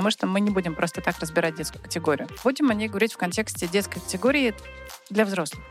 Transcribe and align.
потому 0.00 0.12
что 0.12 0.26
мы 0.26 0.40
не 0.40 0.48
будем 0.48 0.74
просто 0.74 1.02
так 1.02 1.18
разбирать 1.18 1.56
детскую 1.56 1.82
категорию. 1.82 2.26
Будем 2.42 2.70
о 2.70 2.74
ней 2.74 2.88
говорить 2.88 3.12
в 3.12 3.18
контексте 3.18 3.68
детской 3.68 4.00
категории 4.00 4.54
для 5.10 5.26
взрослых. 5.26 5.62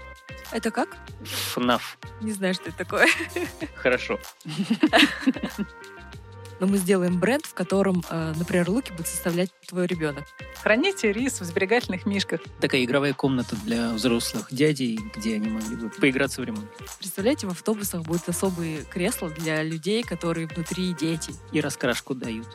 Это 0.52 0.70
как? 0.70 0.98
ФНАФ. 1.23 1.98
Не 2.21 2.31
знаю, 2.31 2.54
что 2.54 2.70
это 2.70 2.78
такое. 2.78 3.07
Хорошо. 3.76 4.20
Но 6.60 6.68
мы 6.68 6.78
сделаем 6.78 7.20
бренд, 7.20 7.43
в 7.47 7.55
котором, 7.55 8.04
э, 8.07 8.34
например, 8.38 8.70
луки 8.70 8.92
будет 8.92 9.07
составлять 9.07 9.50
твой 9.68 9.88
ребенок. 9.88 10.25
Храните 10.61 11.11
рис 11.11 11.41
в 11.41 11.46
сберегательных 11.46 12.05
мишках. 12.05 12.41
Такая 12.61 12.84
игровая 12.84 13.14
комната 13.14 13.55
для 13.55 13.93
взрослых 13.93 14.50
дядей, 14.52 15.00
где 15.16 15.38
они 15.38 15.50
могли 15.50 15.75
бы 15.75 15.89
поиграться 15.89 16.41
в 16.41 16.43
ремонт. 16.43 16.70
Представляете, 17.00 17.48
в 17.48 17.52
автобусах 17.52 18.04
будут 18.04 18.30
особые 18.30 18.84
кресла 18.84 19.32
для 19.32 19.64
людей, 19.64 20.04
которые 20.04 20.46
внутри 20.46 20.93
дети. 20.93 21.34
И 21.52 21.61
раскрашку 21.61 22.14
дают. 22.14 22.46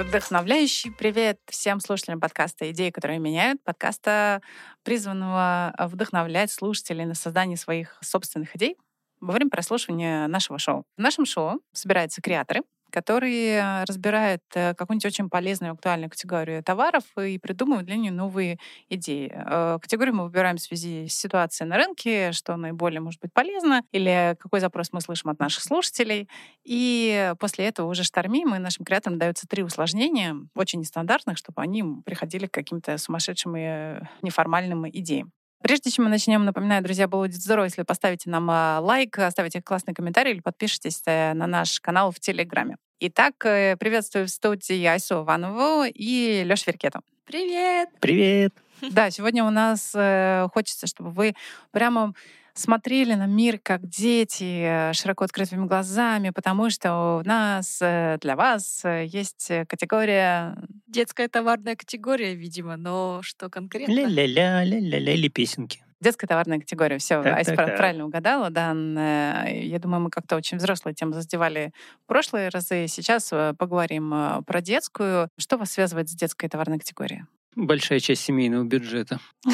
Вдохновляющий 0.00 0.90
привет 0.90 1.38
всем 1.44 1.78
слушателям 1.78 2.20
подкаста 2.20 2.70
«Идеи, 2.70 2.88
которые 2.88 3.18
меняют», 3.18 3.62
подкаста, 3.62 4.40
призванного 4.82 5.74
вдохновлять 5.78 6.50
слушателей 6.50 7.04
на 7.04 7.14
создание 7.14 7.58
своих 7.58 7.98
собственных 8.00 8.56
идей 8.56 8.78
во 9.20 9.32
время 9.32 9.50
прослушивания 9.50 10.26
нашего 10.28 10.58
шоу. 10.58 10.84
В 10.96 11.00
нашем 11.00 11.26
шоу 11.26 11.60
собираются 11.72 12.20
креаторы, 12.20 12.62
которые 12.90 13.84
разбирают 13.84 14.42
э, 14.54 14.74
какую-нибудь 14.74 15.06
очень 15.06 15.30
полезную 15.30 15.72
актуальную 15.72 16.10
категорию 16.10 16.62
товаров 16.62 17.04
и 17.18 17.38
придумывают 17.38 17.86
для 17.86 17.96
нее 17.96 18.12
новые 18.12 18.58
идеи. 18.88 19.32
Э, 19.32 19.78
категорию 19.80 20.14
мы 20.14 20.24
выбираем 20.24 20.56
в 20.56 20.60
связи 20.60 21.08
с 21.08 21.14
ситуацией 21.14 21.68
на 21.68 21.76
рынке, 21.76 22.32
что 22.32 22.56
наиболее 22.56 23.00
может 23.00 23.20
быть 23.20 23.32
полезно, 23.32 23.82
или 23.92 24.36
какой 24.38 24.60
запрос 24.60 24.92
мы 24.92 25.00
слышим 25.00 25.30
от 25.30 25.38
наших 25.38 25.62
слушателей. 25.62 26.28
И 26.64 27.32
после 27.38 27.66
этого 27.66 27.88
уже 27.88 28.04
штормим, 28.04 28.54
и 28.54 28.58
нашим 28.58 28.84
креаторам 28.84 29.18
даются 29.18 29.46
три 29.46 29.62
усложнения, 29.62 30.36
очень 30.54 30.80
нестандартных, 30.80 31.38
чтобы 31.38 31.62
они 31.62 31.84
приходили 32.04 32.46
к 32.46 32.52
каким-то 32.52 32.98
сумасшедшим 32.98 33.56
и 33.56 34.00
неформальным 34.22 34.88
идеям. 34.88 35.32
Прежде 35.62 35.90
чем 35.90 36.04
мы 36.04 36.10
начнем, 36.10 36.44
напоминаю, 36.44 36.82
друзья, 36.82 37.06
было 37.06 37.26
будет 37.26 37.40
здорово, 37.40 37.64
если 37.64 37.82
вы 37.82 37.84
поставите 37.84 38.30
нам 38.30 38.48
а, 38.50 38.80
лайк, 38.80 39.18
оставите 39.18 39.60
классный 39.60 39.92
комментарий 39.92 40.32
или 40.32 40.40
подпишитесь 40.40 41.02
э, 41.04 41.34
на 41.34 41.46
наш 41.46 41.80
канал 41.80 42.12
в 42.12 42.18
Телеграме. 42.18 42.76
Итак, 43.00 43.44
э, 43.44 43.76
приветствую 43.76 44.26
в 44.26 44.30
студии 44.30 44.82
Айсу 44.84 45.22
Иванову 45.22 45.84
и 45.84 46.42
Лёшу 46.44 46.64
Веркету. 46.66 47.00
Привет! 47.26 47.90
Привет! 48.00 48.54
Да, 48.80 49.10
сегодня 49.10 49.44
у 49.44 49.50
нас 49.50 49.92
э, 49.94 50.48
хочется, 50.54 50.86
чтобы 50.86 51.10
вы 51.10 51.34
прямо 51.70 52.14
смотрели 52.54 53.14
на 53.14 53.26
мир 53.26 53.58
как 53.62 53.86
дети, 53.88 54.92
широко 54.92 55.24
открытыми 55.24 55.66
глазами, 55.66 56.30
потому 56.30 56.70
что 56.70 57.20
у 57.24 57.26
нас 57.28 57.78
для 57.80 58.36
вас 58.36 58.84
есть 58.84 59.50
категория... 59.68 60.56
Детская 60.86 61.28
товарная 61.28 61.76
категория, 61.76 62.34
видимо, 62.34 62.76
но 62.76 63.20
что 63.22 63.48
конкретно? 63.48 63.92
Ля-ля-ля, 63.92 64.64
ля-ля-ля, 64.64 65.12
или 65.14 65.28
песенки. 65.28 65.82
Детская 66.00 66.26
товарная 66.26 66.58
категория. 66.58 66.96
Все, 66.96 67.22
Так, 67.22 67.36
Айс 67.36 67.46
так, 67.46 67.56
прав- 67.56 67.68
так. 67.68 67.76
правильно 67.76 68.06
угадала. 68.06 68.48
Да, 68.48 68.72
э, 68.72 69.60
я 69.66 69.78
думаю, 69.78 70.00
мы 70.00 70.10
как-то 70.10 70.34
очень 70.36 70.56
взрослые 70.56 70.94
тему 70.94 71.12
задевали 71.12 71.72
в 72.04 72.06
прошлые 72.06 72.48
разы. 72.48 72.86
Сейчас 72.88 73.28
э, 73.32 73.52
поговорим 73.58 74.12
э, 74.14 74.42
про 74.46 74.62
детскую. 74.62 75.28
Что 75.36 75.58
вас 75.58 75.72
связывает 75.72 76.08
с 76.08 76.14
детской 76.14 76.48
товарной 76.48 76.78
категорией? 76.78 77.24
Большая 77.54 78.00
часть 78.00 78.22
семейного 78.22 78.64
бюджета. 78.64 79.20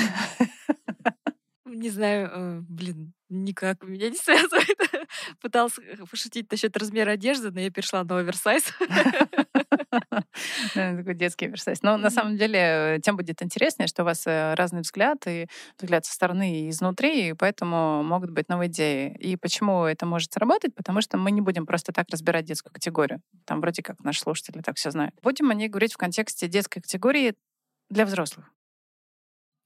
Не 1.76 1.90
знаю, 1.90 2.30
э, 2.32 2.60
блин, 2.66 3.12
никак 3.28 3.82
меня 3.82 4.08
не 4.08 4.16
связывает. 4.16 4.78
Пытался 5.42 5.82
э, 5.82 5.96
пошутить 6.10 6.50
насчет 6.50 6.74
размера 6.74 7.10
одежды, 7.10 7.50
но 7.50 7.60
я 7.60 7.70
перешла 7.70 8.02
на 8.02 8.18
оверсайз. 8.18 8.64
Да, 10.74 10.96
Такой 10.96 11.14
детский 11.14 11.48
версайз. 11.48 11.82
Но 11.82 11.98
на 11.98 12.08
самом 12.08 12.38
деле 12.38 12.58
э, 12.58 12.98
тем 13.02 13.16
будет 13.16 13.42
интереснее, 13.42 13.88
что 13.88 14.02
у 14.02 14.04
вас 14.06 14.26
э, 14.26 14.54
разный 14.54 14.80
взгляд, 14.80 15.18
и 15.26 15.48
взгляд 15.78 16.06
со 16.06 16.14
стороны 16.14 16.60
и 16.60 16.70
изнутри, 16.70 17.28
и 17.28 17.32
поэтому 17.34 18.02
могут 18.02 18.30
быть 18.30 18.48
новые 18.48 18.70
идеи. 18.70 19.14
И 19.18 19.36
почему 19.36 19.84
это 19.84 20.06
может 20.06 20.32
сработать? 20.32 20.74
Потому 20.74 21.02
что 21.02 21.18
мы 21.18 21.30
не 21.30 21.42
будем 21.42 21.66
просто 21.66 21.92
так 21.92 22.06
разбирать 22.10 22.46
детскую 22.46 22.72
категорию. 22.72 23.20
Там 23.44 23.60
вроде 23.60 23.82
как 23.82 24.02
наши 24.02 24.20
слушатели 24.20 24.62
так 24.62 24.76
все 24.76 24.90
знают. 24.90 25.14
Будем 25.22 25.50
о 25.50 25.54
ней 25.54 25.68
говорить 25.68 25.92
в 25.92 25.98
контексте 25.98 26.48
детской 26.48 26.80
категории 26.80 27.34
для 27.90 28.06
взрослых. 28.06 28.50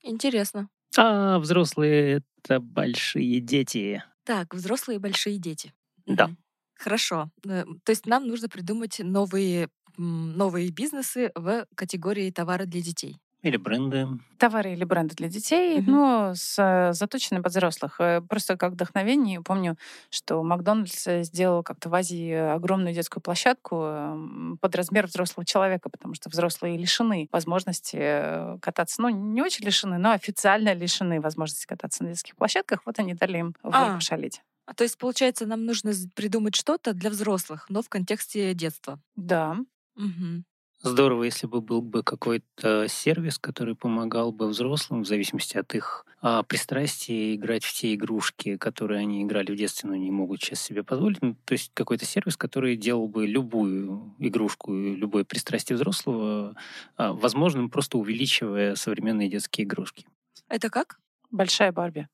Интересно. 0.03 0.67
А 0.97 1.39
взрослые— 1.39 2.21
это 2.43 2.59
большие 2.59 3.39
дети. 3.39 4.03
Так, 4.27 4.53
взрослые 4.53 4.99
большие 4.99 5.37
дети. 5.37 5.73
Да. 6.05 6.29
Хорошо. 6.75 7.29
Э, 7.45 7.63
То 7.83 7.91
есть 7.91 8.05
нам 8.05 8.27
нужно 8.27 8.49
придумать 8.49 8.99
новые, 8.99 9.69
м, 9.97 10.33
новые 10.37 10.69
бизнесы 10.71 11.31
в 11.35 11.65
категории 11.75 12.31
товары 12.31 12.65
для 12.65 12.81
детей. 12.81 13.17
Или 13.43 13.57
бренды. 13.57 14.07
Товары 14.37 14.73
или 14.73 14.83
бренды 14.83 15.15
для 15.15 15.27
детей, 15.27 15.81
Мгм. 15.81 15.91
но 15.91 16.31
с, 16.35 16.59
э, 16.61 16.93
заточены 16.93 17.41
под 17.41 17.51
взрослых. 17.51 17.95
Э, 17.99 18.21
Просто 18.21 18.55
как 18.55 18.73
вдохновение 18.73 19.41
помню, 19.41 19.77
что 20.11 20.43
Макдональдс 20.43 21.07
э, 21.07 21.23
сделал 21.23 21.63
как-то 21.63 21.89
в 21.89 21.95
Азии 21.95 22.31
огромную 22.33 22.93
детскую 22.93 23.21
площадку 23.23 23.77
эм, 23.83 24.57
под 24.61 24.75
размер 24.75 25.07
взрослого 25.07 25.43
человека, 25.45 25.89
потому 25.89 26.13
что 26.13 26.29
взрослые 26.29 26.77
лишены 26.77 27.29
возможности 27.31 28.59
кататься. 28.61 29.01
Ну, 29.01 29.09
не 29.09 29.41
очень 29.41 29.65
лишены, 29.65 29.97
но 29.97 30.11
официально 30.11 30.73
лишены 30.73 31.19
возможности 31.19 31.65
кататься 31.65 32.03
на 32.03 32.09
детских 32.09 32.35
площадках. 32.35 32.81
Вот 32.85 32.99
они 32.99 33.15
дали 33.15 33.39
им 33.39 33.55
А. 33.63 33.95
пошалить. 33.95 34.41
А 34.67 34.73
То 34.75 34.83
есть, 34.83 34.97
получается, 34.99 35.47
нам 35.47 35.65
нужно 35.65 35.91
придумать 36.15 36.55
что-то 36.55 36.93
для 36.93 37.09
взрослых, 37.09 37.65
но 37.69 37.81
в 37.81 37.89
контексте 37.89 38.53
детства. 38.53 38.99
Да. 39.15 39.57
Мгм. 39.95 40.45
Здорово, 40.83 41.25
если 41.25 41.45
бы 41.45 41.61
был 41.61 41.81
бы 41.81 42.01
какой-то 42.01 42.87
сервис, 42.87 43.37
который 43.37 43.75
помогал 43.75 44.31
бы 44.31 44.47
взрослым, 44.47 45.03
в 45.03 45.07
зависимости 45.07 45.55
от 45.55 45.75
их 45.75 46.07
а, 46.21 46.41
пристрастий, 46.41 47.35
играть 47.35 47.63
в 47.63 47.71
те 47.71 47.93
игрушки, 47.93 48.57
которые 48.57 49.01
они 49.01 49.21
играли 49.21 49.51
в 49.51 49.55
детстве, 49.55 49.89
но 49.89 49.95
не 49.95 50.09
могут 50.09 50.41
сейчас 50.41 50.59
себе 50.59 50.83
позволить. 50.83 51.21
Ну, 51.21 51.35
то 51.45 51.51
есть 51.53 51.69
какой-то 51.75 52.05
сервис, 52.05 52.35
который 52.35 52.75
делал 52.77 53.07
бы 53.07 53.27
любую 53.27 54.15
игрушку, 54.17 54.73
любое 54.73 55.23
пристрастие 55.23 55.75
взрослого 55.75 56.55
а, 56.97 57.13
возможным, 57.13 57.69
просто 57.69 57.99
увеличивая 57.99 58.73
современные 58.73 59.29
детские 59.29 59.65
игрушки. 59.65 60.07
Это 60.49 60.71
как? 60.71 60.99
Большая 61.29 61.71
Барби. 61.71 62.07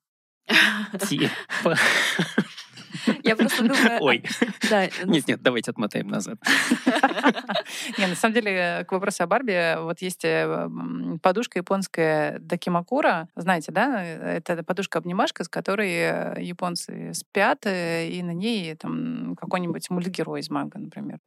Я 3.22 3.36
просто 3.36 3.64
думаю... 3.64 3.98
Ой, 4.00 4.24
Да, 4.70 4.84
э, 4.84 4.90
ну, 5.04 5.12
нет-нет, 5.12 5.42
давайте 5.42 5.70
отмотаем 5.70 6.08
назад. 6.08 6.38
Не, 7.98 8.06
на 8.06 8.14
самом 8.14 8.34
деле, 8.34 8.52
э, 8.52 8.84
к 8.84 8.92
вопросу 8.92 9.22
о 9.22 9.26
Барби, 9.26 9.76
вот 9.82 10.00
есть 10.00 10.24
э, 10.24 10.68
подушка 11.22 11.58
японская 11.58 12.38
Дакимакура, 12.38 13.28
знаете, 13.36 13.72
да? 13.72 14.02
Э, 14.04 14.36
Это 14.38 14.62
подушка-обнимашка, 14.62 15.44
с 15.44 15.48
которой 15.48 16.42
японцы 16.42 17.12
спят, 17.14 17.66
и 17.66 18.20
на 18.22 18.32
ней 18.32 18.74
там 18.74 19.36
какой-нибудь 19.36 19.90
мультгерой 19.90 20.40
из 20.40 20.50
манга, 20.50 20.78
например. 20.78 21.18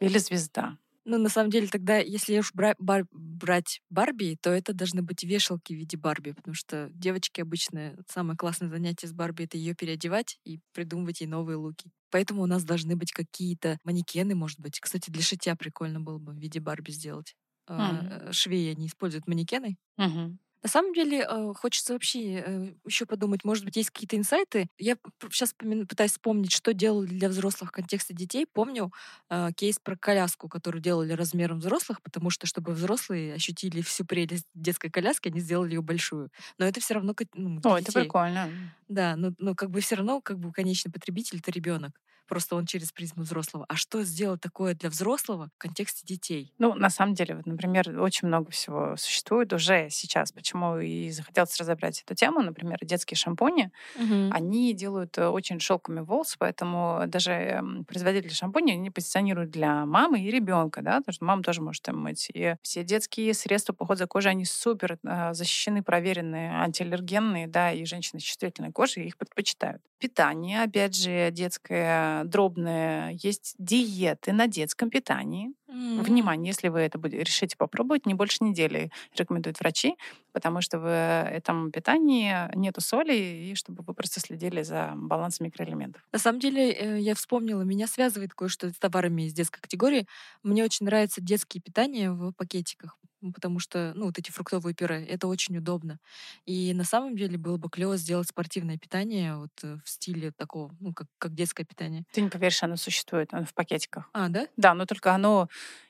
Или 0.00 0.18
звезда. 0.18 0.76
Ну, 1.08 1.18
на 1.18 1.28
самом 1.28 1.50
деле, 1.50 1.68
тогда, 1.68 1.98
если 1.98 2.36
уж 2.38 2.52
бра- 2.52 2.74
бар- 2.80 3.06
брать 3.12 3.80
Барби, 3.90 4.36
то 4.40 4.50
это 4.50 4.72
должны 4.74 5.02
быть 5.02 5.22
вешалки 5.22 5.72
в 5.72 5.76
виде 5.76 5.96
Барби, 5.96 6.32
потому 6.32 6.54
что 6.54 6.88
девочки 6.92 7.40
обычно 7.40 7.96
самое 8.08 8.36
классное 8.36 8.68
занятие 8.68 9.06
с 9.06 9.12
Барби 9.12 9.44
это 9.44 9.56
ее 9.56 9.74
переодевать 9.74 10.38
и 10.44 10.58
придумывать 10.72 11.20
ей 11.20 11.28
новые 11.28 11.56
луки. 11.58 11.92
Поэтому 12.10 12.42
у 12.42 12.46
нас 12.46 12.64
должны 12.64 12.96
быть 12.96 13.12
какие-то 13.12 13.78
манекены, 13.84 14.34
может 14.34 14.58
быть. 14.58 14.80
Кстати, 14.80 15.10
для 15.10 15.22
шитья 15.22 15.54
прикольно 15.54 16.00
было 16.00 16.18
бы 16.18 16.32
в 16.32 16.38
виде 16.38 16.58
Барби 16.60 16.90
сделать. 16.90 17.34
Э, 17.68 18.32
Швеи 18.32 18.72
они 18.72 18.88
используют 18.88 19.28
манекены. 19.28 19.76
Мгм. 19.98 20.38
На 20.62 20.68
самом 20.68 20.92
деле, 20.94 21.26
э, 21.28 21.52
хочется 21.54 21.92
вообще 21.92 22.74
еще 22.84 23.06
подумать, 23.06 23.44
может 23.44 23.64
быть, 23.64 23.76
есть 23.76 23.90
какие-то 23.90 24.16
инсайты. 24.16 24.68
Я 24.78 24.96
сейчас 25.30 25.54
пытаюсь 25.88 26.12
вспомнить, 26.12 26.52
что 26.52 26.72
делали 26.74 27.06
для 27.08 27.28
взрослых 27.28 27.70
в 27.70 27.72
контексте 27.72 28.14
детей. 28.14 28.46
Помню 28.52 28.92
э, 29.30 29.50
кейс 29.56 29.78
про 29.78 29.96
коляску, 29.96 30.48
которую 30.48 30.82
делали 30.82 31.12
размером 31.12 31.58
взрослых, 31.60 32.02
потому 32.02 32.30
что, 32.30 32.46
чтобы 32.46 32.72
взрослые 32.72 33.34
ощутили 33.34 33.80
всю 33.82 34.04
прелесть 34.04 34.46
детской 34.54 34.90
коляски, 34.90 35.28
они 35.28 35.40
сделали 35.40 35.74
ее 35.74 35.82
большую. 35.82 36.30
Но 36.58 36.66
это 36.66 36.80
все 36.80 36.94
равно 36.94 37.14
ну, 37.34 37.60
О, 37.64 37.76
это 37.78 37.92
детей. 37.92 37.92
прикольно. 37.92 38.50
Да, 38.88 39.16
но, 39.16 39.32
но 39.38 39.54
как 39.54 39.70
бы 39.70 39.80
все 39.80 39.96
равно 39.96 40.20
как 40.20 40.38
бы 40.38 40.52
конечный 40.52 40.92
потребитель 40.92 41.38
это 41.38 41.50
ребенок. 41.50 42.00
Просто 42.26 42.56
он 42.56 42.66
через 42.66 42.92
призму 42.92 43.22
взрослого. 43.24 43.64
А 43.68 43.76
что 43.76 44.02
сделать 44.04 44.40
такое 44.40 44.74
для 44.74 44.90
взрослого 44.90 45.50
в 45.54 45.58
контексте 45.58 46.04
детей? 46.06 46.54
Ну, 46.58 46.74
на 46.74 46.88
самом 46.88 47.12
деле, 47.14 47.36
вот, 47.36 47.44
например, 47.46 48.00
очень 48.00 48.28
много 48.28 48.50
всего 48.50 48.96
существует 48.96 49.52
уже 49.52 49.88
сейчас. 49.90 50.32
Почему 50.32 50.78
и 50.78 51.10
захотелось 51.10 51.54
разобрать 51.60 52.00
эту 52.02 52.14
тему. 52.14 52.40
Например, 52.40 52.78
детские 52.80 53.16
шампуни, 53.18 53.70
Мгм. 53.94 54.36
они 54.36 54.74
делают 54.74 55.18
э, 55.18 55.28
очень 55.28 55.60
шелками 55.60 56.00
волос, 56.00 56.36
поэтому 56.38 57.04
даже 57.08 57.32
м, 57.32 57.84
производители 57.86 58.32
шампуней 58.32 58.74
они 58.74 58.90
позиционируют 58.90 59.50
для 59.50 59.86
мамы 59.86 60.20
и 60.22 60.30
ребенка, 60.30 60.82
да, 60.82 60.98
потому 60.98 61.14
что 61.14 61.24
мама 61.26 61.42
тоже 61.42 61.62
может 61.62 61.88
им 61.88 61.98
мыть. 62.00 62.30
И 62.34 62.56
все 62.62 62.84
детские 62.84 63.34
средства 63.34 63.72
по 63.74 63.84
уходу 63.84 63.98
за 63.98 64.06
кожей, 64.06 64.32
они 64.32 64.44
супер 64.46 64.98
э, 65.04 65.34
защищены, 65.34 65.82
проверенные, 65.82 66.52
антиаллергенные, 66.52 67.48
да, 67.48 67.72
и 67.72 67.84
женщины 67.84 68.20
с 68.20 68.24
чувствительной 68.24 68.72
кожей 68.72 69.06
их 69.06 69.16
предпочитают. 69.18 69.82
Питание, 69.98 70.62
опять 70.62 70.94
же, 70.94 71.30
детское, 71.32 72.15
дробное. 72.24 73.10
Есть 73.22 73.54
диеты 73.58 74.32
на 74.32 74.46
детском 74.46 74.90
питании. 74.90 75.52
М. 75.68 76.00
Внимание, 76.02 76.48
если 76.48 76.68
вы 76.68 76.80
это 76.80 76.98
будете, 76.98 77.22
решите 77.24 77.56
попробовать, 77.56 78.06
не 78.06 78.14
больше 78.14 78.44
недели 78.44 78.90
рекомендуют 79.16 79.58
врачи, 79.60 79.96
потому 80.32 80.60
что 80.60 80.78
в 80.78 80.86
этом 80.88 81.70
питании 81.72 82.34
нету 82.56 82.80
соли, 82.80 83.14
и 83.14 83.54
чтобы 83.54 83.82
вы 83.82 83.94
просто 83.94 84.20
следили 84.20 84.62
за 84.62 84.92
балансом 84.96 85.46
микроэлементов. 85.46 86.02
На 86.12 86.18
самом 86.18 86.40
деле, 86.40 86.72
э, 86.72 87.00
я 87.00 87.14
вспомнила, 87.14 87.62
меня 87.62 87.86
связывает 87.86 88.32
кое-что 88.34 88.70
с 88.70 88.74
товарами 88.78 89.22
из 89.22 89.32
детской 89.34 89.60
категории. 89.60 90.06
Мне 90.42 90.64
очень 90.64 90.86
нравятся 90.86 91.20
детские 91.20 91.60
питания 91.62 92.10
в 92.12 92.32
пакетиках, 92.32 92.96
потому 93.32 93.58
что, 93.58 93.92
ну, 93.94 94.06
вот 94.06 94.18
эти 94.18 94.30
фруктовые 94.30 94.74
пюре, 94.74 95.04
это 95.04 95.26
очень 95.26 95.56
удобно. 95.56 95.98
И 96.44 96.72
на 96.74 96.84
самом 96.84 97.16
деле 97.16 97.38
было 97.38 97.56
бы 97.56 97.68
клево 97.68 97.96
сделать 97.96 98.28
спортивное 98.28 98.78
питание 98.78 99.36
вот 99.36 99.52
э, 99.62 99.78
в 99.84 99.88
стиле 99.88 100.32
такого, 100.32 100.74
ну, 100.80 100.92
как, 100.92 101.08
как 101.18 101.34
детское 101.34 101.64
питание. 101.64 102.04
Ты 102.12 102.20
не 102.20 102.28
поверишь, 102.28 102.62
оно 102.62 102.76
существует, 102.76 103.32
оно 103.32 103.44
в 103.44 103.54
пакетиках. 103.54 104.08
А, 104.12 104.28
да? 104.28 104.48
Да, 104.56 104.74
но 104.74 104.86
только 104.86 105.14
оно 105.14 105.48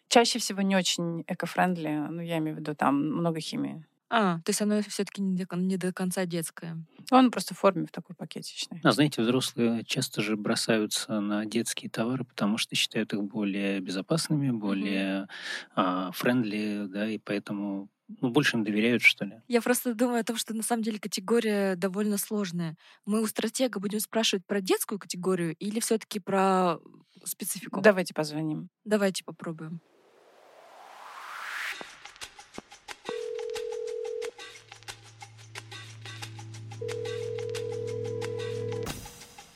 чаще 0.09 0.38
всего 0.38 0.62
не 0.62 0.77
очень 0.77 1.25
эко-френдли, 1.27 2.09
ну, 2.11 2.21
я 2.21 2.38
имею 2.38 2.56
в 2.56 2.61
виду, 2.61 2.75
там 2.75 2.97
много 2.97 3.41
химии. 3.41 3.85
А, 4.08 4.38
то 4.41 4.50
есть 4.50 4.62
оно 4.62 4.81
все-таки 4.82 5.20
не, 5.20 5.37
до 5.37 5.47
кон- 5.47 5.67
не 5.67 5.76
до 5.76 5.93
конца 5.93 6.26
детское. 6.26 6.79
Он 7.11 7.31
просто 7.31 7.55
в 7.55 7.58
форме 7.58 7.87
в 7.87 7.91
такой 7.91 8.14
пакетичной. 8.14 8.81
А 8.85 8.93
знаете, 8.93 9.23
взрослые 9.23 9.85
часто 9.85 10.23
же 10.23 10.37
бросаются 10.37 11.20
на 11.20 11.44
детские 11.44 11.91
товары, 11.91 12.25
потому 12.25 12.56
что 12.58 12.76
считают 12.76 13.12
их 13.12 13.23
более 13.25 13.81
безопасными, 13.81 14.50
более 14.50 15.29
а, 15.75 16.12
френдли, 16.12 16.87
да, 16.88 17.08
и 17.08 17.19
поэтому 17.19 17.88
ну, 18.20 18.31
больше 18.31 18.56
им 18.56 18.64
доверяют, 18.64 19.03
что 19.03 19.25
ли. 19.25 19.41
Я 19.49 19.61
просто 19.61 19.94
думаю 19.94 20.20
о 20.20 20.25
том, 20.25 20.37
что 20.37 20.55
на 20.55 20.62
самом 20.62 20.82
деле 20.82 21.00
категория 21.00 21.75
довольно 21.75 22.19
сложная. 22.19 22.76
Мы 23.05 23.20
у 23.20 23.26
стратега 23.26 23.81
будем 23.81 23.99
спрашивать 24.00 24.47
про 24.47 24.61
детскую 24.61 24.99
категорию 24.99 25.56
или 25.56 25.81
все-таки 25.81 26.20
про 26.20 26.79
специфику? 27.25 27.81
Давайте 27.81 28.14
позвоним. 28.14 28.69
Давайте 28.85 29.25
попробуем. 29.25 29.81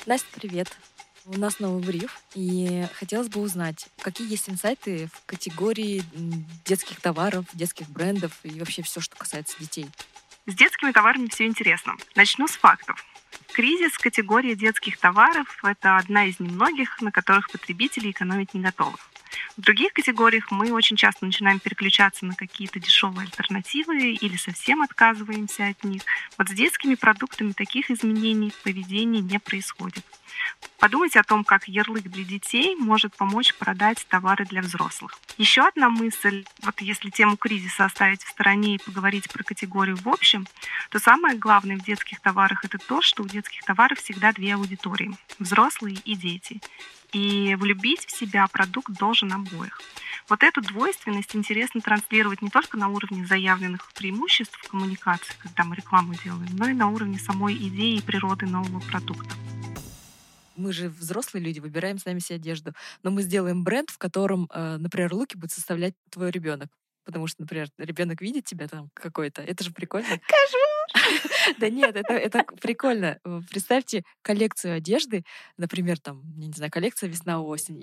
Настя, 0.06 0.28
привет. 0.34 0.78
У 1.26 1.38
нас 1.38 1.58
новый 1.60 1.84
бриф, 1.84 2.20
и 2.34 2.86
хотелось 2.94 3.28
бы 3.28 3.40
узнать, 3.40 3.88
какие 4.00 4.28
есть 4.30 4.48
инсайты 4.48 5.08
в 5.12 5.26
категории 5.26 6.02
детских 6.64 7.00
товаров, 7.00 7.44
детских 7.52 7.88
брендов 7.90 8.32
и 8.42 8.58
вообще 8.58 8.82
все, 8.82 9.00
что 9.00 9.14
касается 9.16 9.58
детей. 9.60 9.86
С 10.46 10.54
детскими 10.54 10.92
товарами 10.92 11.28
все 11.28 11.46
интересно. 11.46 11.96
Начну 12.16 12.48
с 12.48 12.52
фактов. 12.52 13.04
Кризис 13.52 13.98
категории 13.98 14.54
детских 14.54 14.98
товаров– 14.98 15.58
это 15.62 15.98
одна 15.98 16.24
из 16.24 16.40
немногих, 16.40 17.00
на 17.02 17.12
которых 17.12 17.50
потребители 17.50 18.10
экономить 18.10 18.54
не 18.54 18.60
готовы. 18.62 18.96
В 19.60 19.62
других 19.62 19.92
категориях 19.92 20.50
мы 20.50 20.72
очень 20.72 20.96
часто 20.96 21.26
начинаем 21.26 21.58
переключаться 21.60 22.24
на 22.24 22.34
какие-то 22.34 22.80
дешевые 22.80 23.26
альтернативы 23.26 24.14
или 24.14 24.38
совсем 24.38 24.80
отказываемся 24.80 25.66
от 25.66 25.84
них. 25.84 26.00
Вот 26.38 26.48
с 26.48 26.52
детскими 26.52 26.94
продуктами 26.94 27.52
таких 27.52 27.90
изменений 27.90 28.48
в 28.48 28.62
поведении 28.62 29.20
не 29.20 29.38
происходит. 29.38 30.02
Подумайте 30.78 31.20
о 31.20 31.24
том, 31.24 31.44
как 31.44 31.68
ярлык 31.68 32.04
для 32.04 32.24
детей 32.24 32.74
может 32.74 33.14
помочь 33.14 33.54
продать 33.54 34.06
товары 34.08 34.46
для 34.46 34.62
взрослых. 34.62 35.18
Еще 35.36 35.60
одна 35.60 35.90
мысль, 35.90 36.46
вот 36.62 36.80
если 36.80 37.10
тему 37.10 37.36
кризиса 37.36 37.84
оставить 37.84 38.22
в 38.22 38.30
стороне 38.30 38.76
и 38.76 38.82
поговорить 38.82 39.30
про 39.30 39.44
категорию 39.44 39.96
в 39.96 40.08
общем, 40.08 40.46
то 40.88 40.98
самое 40.98 41.36
главное 41.36 41.76
в 41.76 41.84
детских 41.84 42.20
товарах 42.20 42.64
это 42.64 42.78
то, 42.78 43.02
что 43.02 43.24
у 43.24 43.28
детских 43.28 43.62
товаров 43.64 43.98
всегда 43.98 44.32
две 44.32 44.54
аудитории– 44.54 45.14
взрослые 45.38 45.96
и 46.06 46.14
дети. 46.14 46.62
И 47.12 47.54
влюбить 47.56 48.06
в 48.06 48.16
себя 48.16 48.46
продукт 48.46 48.92
должен 48.98 49.32
обоих. 49.32 49.80
Вот 50.28 50.44
эту 50.44 50.60
двойственность 50.60 51.34
интересно 51.34 51.80
транслировать 51.80 52.40
не 52.40 52.50
только 52.50 52.76
на 52.76 52.88
уровне 52.88 53.26
заявленных 53.26 53.92
преимуществ 53.94 54.56
в 54.56 54.70
коммуникации, 54.70 55.34
когда 55.40 55.64
мы 55.64 55.74
рекламу 55.74 56.14
делаем, 56.14 56.48
но 56.52 56.68
и 56.68 56.72
на 56.72 56.88
уровне 56.88 57.18
самой 57.18 57.56
идеи 57.56 57.96
и 57.96 58.02
природы 58.02 58.46
нового 58.46 58.78
продукта. 58.80 59.34
Мы 60.56 60.72
же 60.72 60.88
взрослые 60.88 61.42
люди, 61.42 61.58
выбираем 61.58 61.98
сами 61.98 62.18
себе 62.18 62.36
одежду. 62.36 62.74
Но 63.02 63.10
мы 63.10 63.22
сделаем 63.22 63.64
бренд, 63.64 63.88
в 63.90 63.98
котором, 63.98 64.48
э, 64.52 64.76
например, 64.76 65.14
луки 65.14 65.36
будет 65.36 65.52
составлять 65.52 65.94
твой 66.10 66.30
ребенок. 66.30 66.68
Потому 67.04 67.26
что, 67.26 67.42
например, 67.42 67.68
ребенок 67.78 68.20
видит 68.20 68.44
тебя 68.44 68.68
там 68.68 68.90
какой-то. 68.94 69.42
Это 69.42 69.64
же 69.64 69.72
прикольно. 69.72 70.20
Да 71.58 71.68
нет, 71.68 71.96
это, 71.96 72.12
это 72.14 72.44
прикольно. 72.60 73.18
Э, 73.24 73.40
Представьте 73.50 74.04
коллекцию 74.22 74.76
одежды, 74.76 75.24
например, 75.56 75.98
там, 75.98 76.22
я 76.36 76.46
не 76.46 76.52
знаю, 76.52 76.70
коллекция 76.70 77.08
весна-осень. 77.08 77.80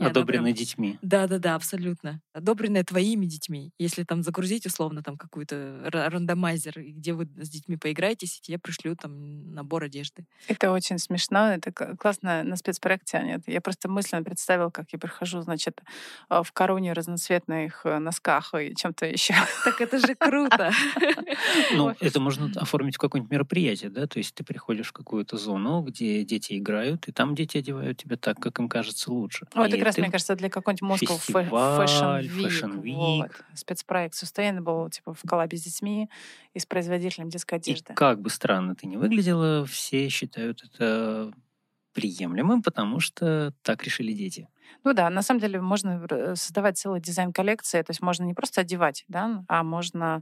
прям- 0.53 0.57
детьми. 0.57 0.97
Да-да-да, 1.01 1.55
абсолютно. 1.55 2.21
Одобренная 2.33 2.83
твоими 2.83 3.25
детьми. 3.25 3.71
Если 3.77 4.03
там 4.03 4.23
загрузить 4.23 4.65
условно 4.65 5.03
там 5.03 5.17
какую-то 5.17 5.55
ра- 5.55 6.09
рандомайзер, 6.09 6.73
где 6.81 7.13
вы 7.13 7.25
с 7.37 7.49
детьми 7.49 7.77
поиграетесь, 7.77 8.37
и 8.37 8.41
тебе 8.41 8.57
пришлю 8.59 8.95
там 8.95 9.53
набор 9.53 9.83
одежды. 9.83 10.25
Это 10.47 10.71
очень 10.71 10.97
смешно, 10.99 11.49
это 11.53 11.71
классно 11.71 12.43
на 12.43 12.55
спецпроекте, 12.55 13.17
Аня. 13.17 13.41
Я 13.47 13.61
просто 13.61 13.89
мысленно 13.89 14.23
представила, 14.23 14.69
как 14.69 14.87
я 14.93 14.99
прихожу, 14.99 15.41
значит, 15.41 15.81
э, 16.29 16.41
в 16.43 16.51
короне 16.53 16.93
разноцветных 16.93 17.81
э, 17.85 17.99
носках 17.99 18.53
и 18.53 18.73
чем-то 18.75 19.05
еще. 19.11 19.33
Так 19.65 19.81
это 19.81 19.99
же 19.99 20.15
круто. 20.15 20.71
Ну, 21.73 21.93
это 21.99 22.19
можно 22.19 22.49
оформить 22.55 22.95
в 22.95 22.99
какое-нибудь 23.17 23.31
мероприятие, 23.31 23.89
да, 23.89 24.07
то 24.07 24.17
есть 24.19 24.33
ты 24.35 24.43
приходишь 24.43 24.87
в 24.87 24.93
какую-то 24.93 25.37
зону, 25.37 25.81
где 25.81 26.23
дети 26.23 26.57
играют, 26.57 27.07
и 27.07 27.11
там 27.11 27.35
дети 27.35 27.57
одевают 27.57 27.97
тебя 27.97 28.17
так, 28.17 28.37
как 28.39 28.59
им 28.59 28.69
кажется 28.69 29.11
лучше. 29.11 29.47
Вот 29.55 29.67
это 29.67 29.75
И 29.75 29.79
как 29.79 29.85
раз, 29.87 29.95
ты 29.95 30.01
мне 30.01 30.11
кажется, 30.11 30.35
для 30.35 30.49
какого-нибудь 30.49 31.01
Moscow 31.01 31.17
Fashion 31.27 32.21
Week. 32.21 32.47
Fashion 32.47 32.81
Week. 32.81 32.93
Вот. 32.95 33.31
Спецпроект 33.53 34.15
Sustainable, 34.15 34.89
типа 34.89 35.13
в 35.13 35.21
коллабе 35.27 35.57
с 35.57 35.63
детьми 35.63 36.09
и 36.53 36.59
с 36.59 36.65
производителем 36.65 37.29
детской 37.29 37.55
И 37.55 37.57
одежды. 37.57 37.93
как 37.93 38.21
бы 38.21 38.29
странно 38.29 38.75
ты 38.75 38.87
ни 38.87 38.97
выглядела, 38.97 39.65
все 39.65 40.09
считают 40.09 40.63
это 40.63 41.31
приемлемым, 41.93 42.61
потому 42.61 42.99
что 42.99 43.53
так 43.63 43.83
решили 43.83 44.13
дети. 44.13 44.47
Ну 44.83 44.93
да, 44.93 45.09
на 45.09 45.21
самом 45.21 45.39
деле 45.39 45.59
можно 45.61 46.05
э, 46.09 46.35
создавать 46.35 46.77
целый 46.77 47.01
дизайн 47.01 47.33
коллекции, 47.33 47.81
то 47.81 47.89
есть 47.91 48.01
можно 48.01 48.23
не 48.23 48.33
просто 48.33 48.61
одевать, 48.61 49.05
да, 49.07 49.43
а 49.47 49.63
можно 49.63 50.21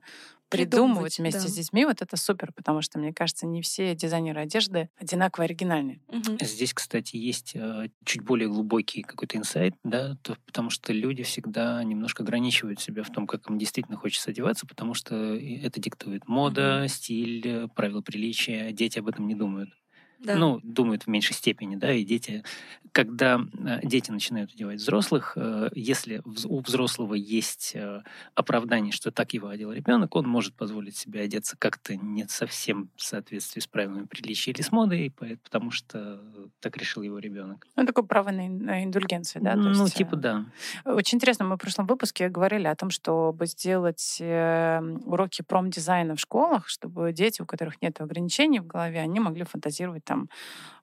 придумывать 0.57 1.18
вместе 1.19 1.42
да. 1.42 1.48
с 1.48 1.54
детьми. 1.54 1.86
Вот 1.86 2.02
это 2.02 2.18
супер, 2.18 2.52
потому 2.54 2.81
что, 2.81 3.00
мне 3.00 3.13
кажется, 3.13 3.46
не 3.46 3.62
все 3.62 3.96
дизайнеры 3.96 4.42
одежды 4.42 4.90
одинаково 4.98 5.46
оригинальны. 5.46 6.01
Мгм. 6.08 6.38
Здесь, 6.41 6.74
кстати, 6.74 7.15
есть 7.15 7.56
э, 7.56 7.89
чуть 8.06 8.22
более 8.22 8.50
глубокий 8.50 9.01
какой-то 9.01 9.38
инсайт, 9.38 9.75
да, 9.84 10.18
то- 10.22 10.38
потому 10.46 10.70
что 10.70 10.94
люди 10.94 11.24
всегда 11.24 11.84
немножко 11.84 12.24
ограничивают 12.24 12.79
себя 12.79 13.03
в 13.03 13.10
том, 13.12 13.27
как 13.27 13.50
им 13.50 13.58
действительно 13.58 13.98
хочется 13.98 14.32
одеваться, 14.32 14.65
потому 14.65 14.94
что 14.94 15.15
это 15.36 15.79
диктует 15.79 16.27
мода, 16.27 16.86
стиль, 16.88 17.41
э, 17.46 17.68
правила 17.75 18.01
приличия. 18.01 18.72
Дети 18.72 19.00
об 19.00 19.08
этом 19.08 19.27
не 19.27 19.36
думают. 19.36 19.70
Да. 20.19 20.36
Ну, 20.36 20.60
думают 20.63 21.03
в 21.03 21.07
меньшей 21.07 21.34
степени, 21.34 21.75
да, 21.75 21.93
и 21.93 22.03
дети, 22.03 22.43
когда 22.91 23.39
э, 23.65 23.79
дети 23.84 24.10
начинают 24.12 24.53
одевать 24.53 24.79
взрослых, 24.79 25.34
э, 25.36 25.69
если 25.75 26.22
у 26.45 26.62
взрослого 26.62 27.13
есть 27.13 27.74
э, 27.75 28.01
оправдание, 28.34 28.91
что 28.93 29.12
так 29.12 29.34
его 29.34 29.50
одел 29.50 29.72
ребенок, 29.74 30.15
он 30.15 30.27
может 30.27 30.55
позволить 30.55 30.95
себе 30.95 31.22
одеться 31.22 31.57
как-то 31.57 31.95
не 31.98 32.25
совсем 32.27 32.89
в 32.95 33.03
соответствии 33.03 33.60
с 33.60 33.67
правилами 33.67 34.05
приличия 34.05 34.51
или 34.51 34.62
с 34.62 34.72
модой, 34.72 35.12
по- 35.12 35.25
потому 35.43 35.72
что 35.72 36.22
так 36.62 36.77
решил 36.77 37.03
его 37.03 37.19
ребенок. 37.19 37.67
Ну, 37.75 37.86
такое 37.86 38.05
право 38.05 38.31
на 38.31 38.48
ин- 38.48 38.63
на 38.63 38.84
индульгенцию, 38.84 39.43
да? 39.43 39.55
ну, 39.55 39.84
есть, 39.84 39.95
типа 39.95 40.15
да. 40.15 40.45
Очень 40.86 41.17
интересно, 41.17 41.45
мы 41.45 41.55
в 41.55 41.60
прошлом 41.60 41.86
выпуске 41.88 42.29
говорили 42.29 42.67
о 42.67 42.75
том, 42.75 42.89
чтобы 42.89 43.45
сделать 43.48 44.22
уроки 44.22 45.41
промдизайна 45.41 46.15
в 46.15 46.19
школах, 46.19 46.69
чтобы 46.69 47.12
дети, 47.12 47.41
у 47.41 47.45
которых 47.45 47.81
нет 47.81 48.00
ограничений 48.00 48.62
в 48.62 48.67
голове, 48.67 49.00
они 49.01 49.19
могли 49.19 49.43
фантазировать 49.43 50.04
там 50.05 50.29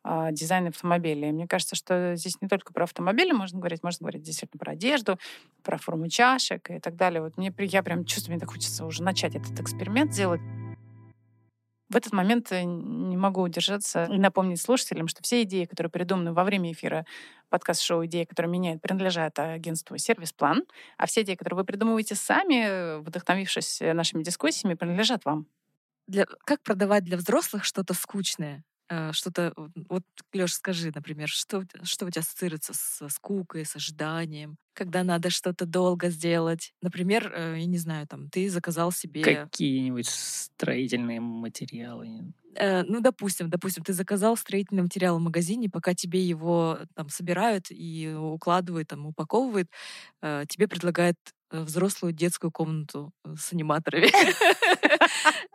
а, 0.04 0.32
дизайн 0.32 0.66
автомобилей. 0.66 1.32
Мне 1.32 1.46
кажется, 1.46 1.76
что 1.76 2.16
здесь 2.16 2.40
не 2.40 2.48
только 2.48 2.72
про 2.72 2.84
автомобили 2.84 3.32
можно 3.32 3.58
говорить, 3.58 3.82
можно 3.82 4.04
говорить 4.04 4.22
действительно 4.22 4.58
про 4.58 4.72
одежду, 4.72 5.18
про 5.62 5.78
форму 5.78 6.08
чашек 6.08 6.70
и 6.70 6.80
так 6.80 6.96
далее. 6.96 7.22
Вот 7.22 7.36
мне 7.36 7.54
я 7.58 7.82
прям 7.82 8.04
чувствую, 8.04 8.34
мне 8.34 8.40
так 8.40 8.50
хочется 8.50 8.84
уже 8.84 9.02
начать 9.02 9.34
этот 9.34 9.58
эксперимент 9.60 10.12
сделать. 10.12 10.40
В 11.92 11.96
этот 11.96 12.12
момент 12.14 12.50
э, 12.52 12.62
не 12.64 13.18
могу 13.18 13.42
удержаться 13.42 14.04
и 14.04 14.18
напомнить 14.18 14.60
слушателям, 14.62 15.08
что 15.08 15.22
все 15.22 15.42
идеи, 15.42 15.66
которые 15.66 15.90
придуманы 15.90 16.32
во 16.32 16.42
время 16.42 16.72
эфира 16.72 17.04
подкаст-шоу 17.50 18.06
«Идеи, 18.06 18.24
которые 18.24 18.50
меняют», 18.50 18.80
принадлежат 18.80 19.38
агентству 19.38 19.98
«Сервис 19.98 20.32
План», 20.32 20.64
а 20.96 21.04
все 21.06 21.20
идеи, 21.20 21.34
которые 21.34 21.58
вы 21.58 21.64
придумываете 21.64 22.14
сами, 22.14 22.98
вдохновившись 23.02 23.80
нашими 23.92 24.22
дискуссиями, 24.22 24.72
принадлежат 24.72 25.26
вам. 25.26 25.46
Для, 26.06 26.24
как 26.46 26.62
продавать 26.62 27.04
для 27.04 27.18
взрослых 27.18 27.64
что-то 27.64 27.92
скучное? 27.92 28.64
Э, 28.92 29.12
что-то... 29.12 29.54
Вот, 29.88 30.02
Лёш, 30.34 30.52
скажи, 30.52 30.92
например, 30.94 31.28
что, 31.28 31.64
что 31.82 32.04
у 32.04 32.11
тебя 32.11 32.20
ассоциируется 32.20 32.72
со 32.75 33.08
скукой, 33.08 33.64
с 33.64 33.75
ожиданием? 33.75 34.58
Когда 34.75 35.02
надо 35.02 35.30
что-то 35.30 35.64
долго 35.64 36.11
сделать? 36.11 36.75
Например, 36.82 37.32
э, 37.34 37.56
я 37.61 37.66
не 37.66 37.78
знаю, 37.78 38.06
там, 38.06 38.28
ты 38.28 38.50
заказал 38.50 38.92
себе... 38.92 39.22
Какие-нибудь 39.22 40.08
строительные 40.08 41.20
материалы. 41.20 42.34
Э, 42.54 42.82
ну, 42.82 43.00
допустим, 43.00 43.49
допустим, 43.49 43.82
ты 43.82 43.94
заказал 43.94 44.37
строительный 44.37 44.82
материал 44.82 45.18
в 45.18 45.22
магазине, 45.22 45.70
пока 45.70 45.94
тебе 45.94 46.22
его 46.22 46.80
там 46.94 47.08
собирают 47.08 47.66
и 47.70 48.14
укладывают, 48.14 48.88
там, 48.88 49.06
упаковывают, 49.06 49.70
тебе 50.20 50.68
предлагают 50.68 51.16
взрослую 51.52 52.12
детскую 52.12 52.50
комнату 52.50 53.12
с 53.37 53.52
аниматорами. 53.52 54.11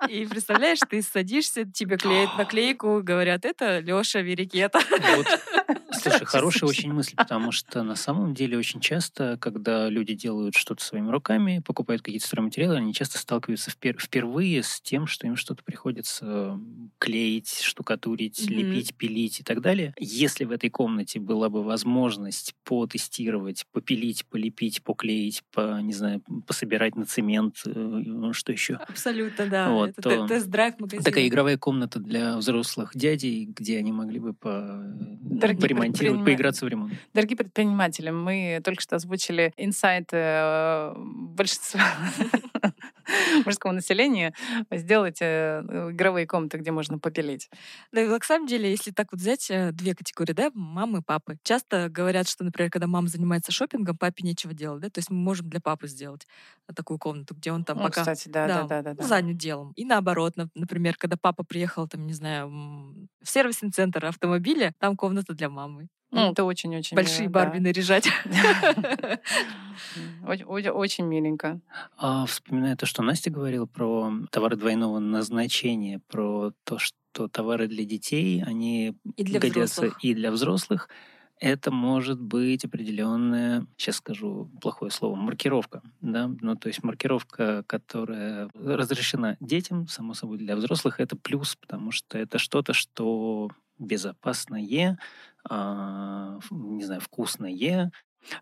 И 0.09 0.25
представляешь, 0.25 0.79
ты 0.89 1.01
садишься, 1.01 1.65
тебе 1.65 1.97
клеят 1.97 2.37
наклейку, 2.37 3.01
говорят, 3.01 3.45
это 3.45 3.79
Лёша 3.79 4.21
Верикета. 4.21 4.79
Слушай, 5.91 6.25
хорошая 6.25 6.69
очень 6.69 6.91
мысль, 6.93 7.13
потому 7.17 7.51
что 7.51 7.83
на 7.83 7.95
самом 7.95 8.33
деле 8.33 8.57
очень 8.57 8.79
часто, 8.79 9.37
когда 9.39 9.89
люди 9.89 10.13
делают 10.13 10.55
что-то 10.55 10.83
своими 10.83 11.09
руками, 11.09 11.61
покупают 11.65 12.01
какие-то 12.01 12.27
стройматериалы, 12.27 12.75
они 12.75 12.93
часто 12.93 13.17
сталкиваются 13.17 13.71
впер- 13.71 13.99
впервые 13.99 14.63
с 14.63 14.81
тем, 14.81 15.07
что 15.07 15.27
им 15.27 15.35
что-то 15.35 15.63
приходится 15.63 16.59
клеить, 16.99 17.61
штукатурить, 17.61 18.39
mm-hmm. 18.39 18.53
лепить, 18.53 18.95
пилить 18.95 19.39
и 19.39 19.43
так 19.43 19.61
далее. 19.61 19.93
Если 19.97 20.45
в 20.45 20.51
этой 20.51 20.69
комнате 20.69 21.19
была 21.19 21.49
бы 21.49 21.63
возможность 21.63 22.55
потестировать, 22.63 23.65
попилить, 23.71 24.25
полепить, 24.25 24.83
поклеить, 24.83 25.43
по, 25.53 25.79
не 25.81 25.93
знаю, 25.93 26.21
пособирать 26.45 26.95
на 26.95 27.05
цемент, 27.05 27.61
э, 27.65 27.71
ну, 27.71 28.33
что 28.33 28.51
еще? 28.51 28.75
Абсолютно, 28.75 29.47
да. 29.47 29.69
Вот, 29.69 29.89
Это 29.91 30.01
то 30.01 30.27
тест-драйв 30.27 30.79
магазина. 30.79 31.03
Такая 31.03 31.27
игровая 31.27 31.57
комната 31.57 31.99
для 31.99 32.37
взрослых 32.37 32.91
дядей, 32.95 33.45
где 33.45 33.77
они 33.77 33.91
могли 33.91 34.19
бы 34.19 34.33
по... 34.33 34.83
Дорогие 35.21 35.76
ремонтировать, 35.77 36.25
поиграться 36.25 36.65
в 36.65 36.67
ремонт. 36.67 36.93
Дорогие 37.13 37.37
предприниматели, 37.37 38.09
мы 38.09 38.61
только 38.63 38.81
что 38.81 38.95
озвучили 38.95 39.53
инсайт 39.57 40.09
э, 40.11 40.93
большинства 40.95 41.81
мужского 43.45 43.71
населения 43.71 44.33
сделать 44.71 45.17
э, 45.21 45.61
игровые 45.91 46.27
комнаты, 46.27 46.57
где 46.57 46.71
можно 46.71 46.99
попилить. 46.99 47.49
Да, 47.91 48.05
на 48.05 48.19
самом 48.21 48.47
деле, 48.47 48.69
если 48.69 48.91
так 48.91 49.07
вот 49.11 49.21
взять 49.21 49.49
э, 49.49 49.71
две 49.71 49.95
категории, 49.95 50.33
да, 50.33 50.51
мамы 50.53 50.99
и 50.99 51.01
папы. 51.01 51.37
Часто 51.43 51.89
говорят, 51.89 52.27
что, 52.27 52.43
например, 52.43 52.71
когда 52.71 52.87
мама 52.87 53.07
занимается 53.07 53.51
шопингом, 53.51 53.97
папе 53.97 54.23
нечего 54.23 54.53
делать, 54.53 54.81
да, 54.81 54.89
то 54.89 54.99
есть 54.99 55.09
мы 55.09 55.17
можем 55.17 55.49
для 55.49 55.61
папы 55.61 55.87
сделать 55.87 56.27
такую 56.75 56.99
комнату, 56.99 57.35
где 57.35 57.51
он 57.51 57.63
там 57.63 57.77
ну, 57.77 57.83
пока 57.83 58.01
кстати, 58.01 58.27
да, 58.29 58.47
да, 58.47 58.63
да, 58.63 58.81
да, 58.81 58.93
да. 58.93 59.03
занят 59.03 59.37
делом. 59.37 59.71
И 59.75 59.85
наоборот, 59.85 60.33
например, 60.55 60.95
когда 60.97 61.17
папа 61.17 61.43
приехал, 61.43 61.87
там, 61.87 62.05
не 62.05 62.13
знаю, 62.13 62.49
в 62.49 63.29
сервисный 63.29 63.71
центр 63.71 64.05
автомобиля, 64.05 64.73
там 64.79 64.95
комната 64.95 65.33
для 65.33 65.49
мамы. 65.49 65.66
Ну, 66.11 66.31
это 66.31 66.45
очень-очень 66.45 66.95
Большие 66.95 67.27
Барби 67.27 67.59
наряжать. 67.59 68.07
Очень 70.25 71.05
миленько. 71.05 71.59
А, 71.97 72.25
вспоминая 72.25 72.75
то, 72.75 72.85
что 72.85 73.03
Настя 73.03 73.29
говорила 73.29 73.65
про 73.65 74.11
товары 74.31 74.55
двойного 74.55 74.99
назначения, 74.99 76.01
про 76.07 76.53
то, 76.63 76.79
что 76.79 77.27
товары 77.27 77.67
для 77.67 77.83
детей, 77.83 78.41
они 78.43 78.95
и 79.15 79.23
для 79.23 79.39
годятся 79.39 79.81
взрослых. 79.81 80.03
и 80.03 80.13
для 80.13 80.31
взрослых, 80.31 80.89
это 81.39 81.71
может 81.71 82.19
быть 82.21 82.65
определенная, 82.65 83.67
сейчас 83.77 83.97
скажу 83.97 84.49
плохое 84.61 84.91
слово, 84.91 85.15
маркировка. 85.15 85.81
Да? 86.01 86.29
Ну, 86.41 86.55
то 86.55 86.67
есть 86.67 86.83
маркировка, 86.83 87.63
которая 87.67 88.49
разрешена 88.55 89.37
детям, 89.39 89.87
само 89.87 90.13
собой, 90.13 90.37
для 90.37 90.55
взрослых, 90.55 90.99
это 90.99 91.15
плюс, 91.15 91.55
потому 91.55 91.91
что 91.91 92.17
это 92.17 92.39
что-то, 92.39 92.73
что 92.73 93.49
безопасное, 93.79 94.61
не 95.49 96.83
знаю, 96.83 97.01
вкусное, 97.01 97.51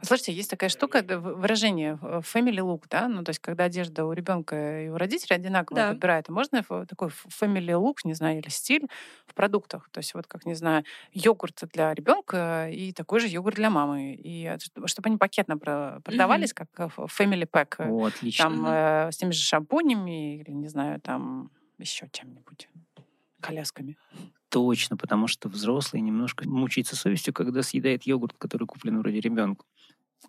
Слушайте, 0.01 0.33
есть 0.33 0.49
такая 0.49 0.69
штука, 0.69 1.03
выражение 1.03 1.99
family 2.01 2.57
look, 2.57 2.85
да, 2.89 3.07
ну 3.07 3.23
то 3.23 3.29
есть 3.29 3.39
когда 3.39 3.65
одежда 3.65 4.05
у 4.05 4.13
ребенка 4.13 4.85
и 4.85 4.89
у 4.89 4.97
родителей 4.97 5.35
одинаково 5.35 5.75
да. 5.75 5.89
подбирает, 5.89 6.29
можно 6.29 6.63
такой 6.63 7.09
family 7.09 7.79
look, 7.79 7.97
не 8.03 8.13
знаю, 8.13 8.39
или 8.39 8.49
стиль 8.49 8.87
в 9.27 9.33
продуктах, 9.33 9.89
то 9.91 9.99
есть 9.99 10.13
вот 10.13 10.27
как, 10.27 10.45
не 10.45 10.55
знаю, 10.55 10.83
йогурт 11.11 11.63
для 11.73 11.93
ребенка 11.93 12.69
и 12.71 12.93
такой 12.93 13.19
же 13.19 13.27
йогурт 13.27 13.55
для 13.55 13.69
мамы, 13.69 14.15
и 14.15 14.57
чтобы 14.85 15.09
они 15.09 15.17
пакетно 15.17 15.57
продавались, 15.57 16.51
mm-hmm. 16.51 16.67
как 16.73 16.97
э, 16.97 17.05
family 17.05 17.47
pack, 17.47 17.87
О, 17.87 18.05
отлично. 18.07 18.43
там 18.43 18.65
э, 18.65 19.11
с 19.11 19.17
теми 19.17 19.31
же 19.31 19.41
шампунями 19.41 20.39
или, 20.39 20.51
не 20.51 20.67
знаю, 20.67 20.99
там 20.99 21.51
еще 21.77 22.07
чем-нибудь, 22.11 22.69
колясками. 23.41 23.97
Точно, 24.55 24.95
потому 24.95 25.27
что 25.27 25.49
взрослый 25.49 26.01
немножко 26.01 26.47
мучается 26.47 26.95
совестью, 26.95 27.33
когда 27.33 27.61
съедает 27.61 28.03
йогурт, 28.03 28.37
который 28.37 28.65
куплен 28.65 28.99
вроде 28.99 29.19
ребенку. 29.19 29.65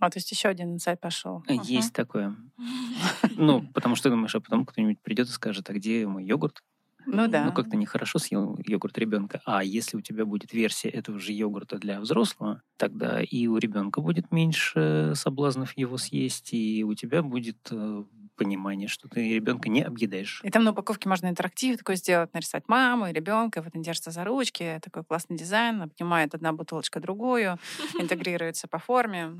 А, 0.00 0.10
то 0.10 0.18
есть 0.18 0.32
еще 0.32 0.48
один 0.48 0.74
инсайт 0.74 1.00
пошел. 1.00 1.44
Есть 1.62 1.92
uh-huh. 1.92 1.94
такое. 1.94 2.36
Ну, 3.36 3.62
потому 3.72 3.94
что 3.94 4.08
ты 4.08 4.10
думаешь, 4.10 4.34
а 4.34 4.40
потом 4.40 4.66
кто-нибудь 4.66 5.00
придет 5.00 5.28
и 5.28 5.30
скажет, 5.30 5.70
а 5.70 5.74
где 5.74 6.08
мой 6.08 6.24
йогурт? 6.24 6.60
Ну 7.06 7.28
да. 7.28 7.44
Ну 7.44 7.52
как-то 7.52 7.76
нехорошо 7.76 8.18
съел 8.18 8.58
йогурт 8.66 8.98
ребенка. 8.98 9.40
А 9.44 9.62
если 9.62 9.96
у 9.96 10.00
тебя 10.00 10.24
будет 10.24 10.52
версия 10.52 10.88
этого 10.88 11.20
же 11.20 11.32
йогурта 11.32 11.78
для 11.78 12.00
взрослого, 12.00 12.62
тогда 12.76 13.22
и 13.22 13.46
у 13.46 13.58
ребенка 13.58 14.00
будет 14.00 14.32
меньше 14.32 15.12
соблазнов 15.14 15.78
его 15.78 15.98
съесть, 15.98 16.52
и 16.52 16.82
у 16.82 16.94
тебя 16.94 17.22
будет 17.22 17.58
э, 17.70 18.04
понимание, 18.36 18.88
что 18.88 19.08
ты 19.08 19.34
ребенка 19.34 19.68
не 19.68 19.82
объедаешь. 19.82 20.40
И 20.44 20.50
там 20.50 20.64
на 20.64 20.70
упаковке 20.70 21.08
можно 21.08 21.26
интерактив 21.28 21.78
такой 21.78 21.96
сделать, 21.96 22.32
нарисовать 22.34 22.68
маму 22.68 23.08
и 23.08 23.12
ребенка, 23.12 23.62
вот 23.62 23.74
они 23.74 23.82
держатся 23.82 24.10
за 24.10 24.24
ручки, 24.24 24.80
такой 24.82 25.04
классный 25.04 25.36
дизайн, 25.36 25.82
обнимает 25.82 26.34
одна 26.34 26.52
бутылочка 26.52 27.00
другую, 27.00 27.58
интегрируется 27.98 28.68
по 28.68 28.78
форме. 28.78 29.32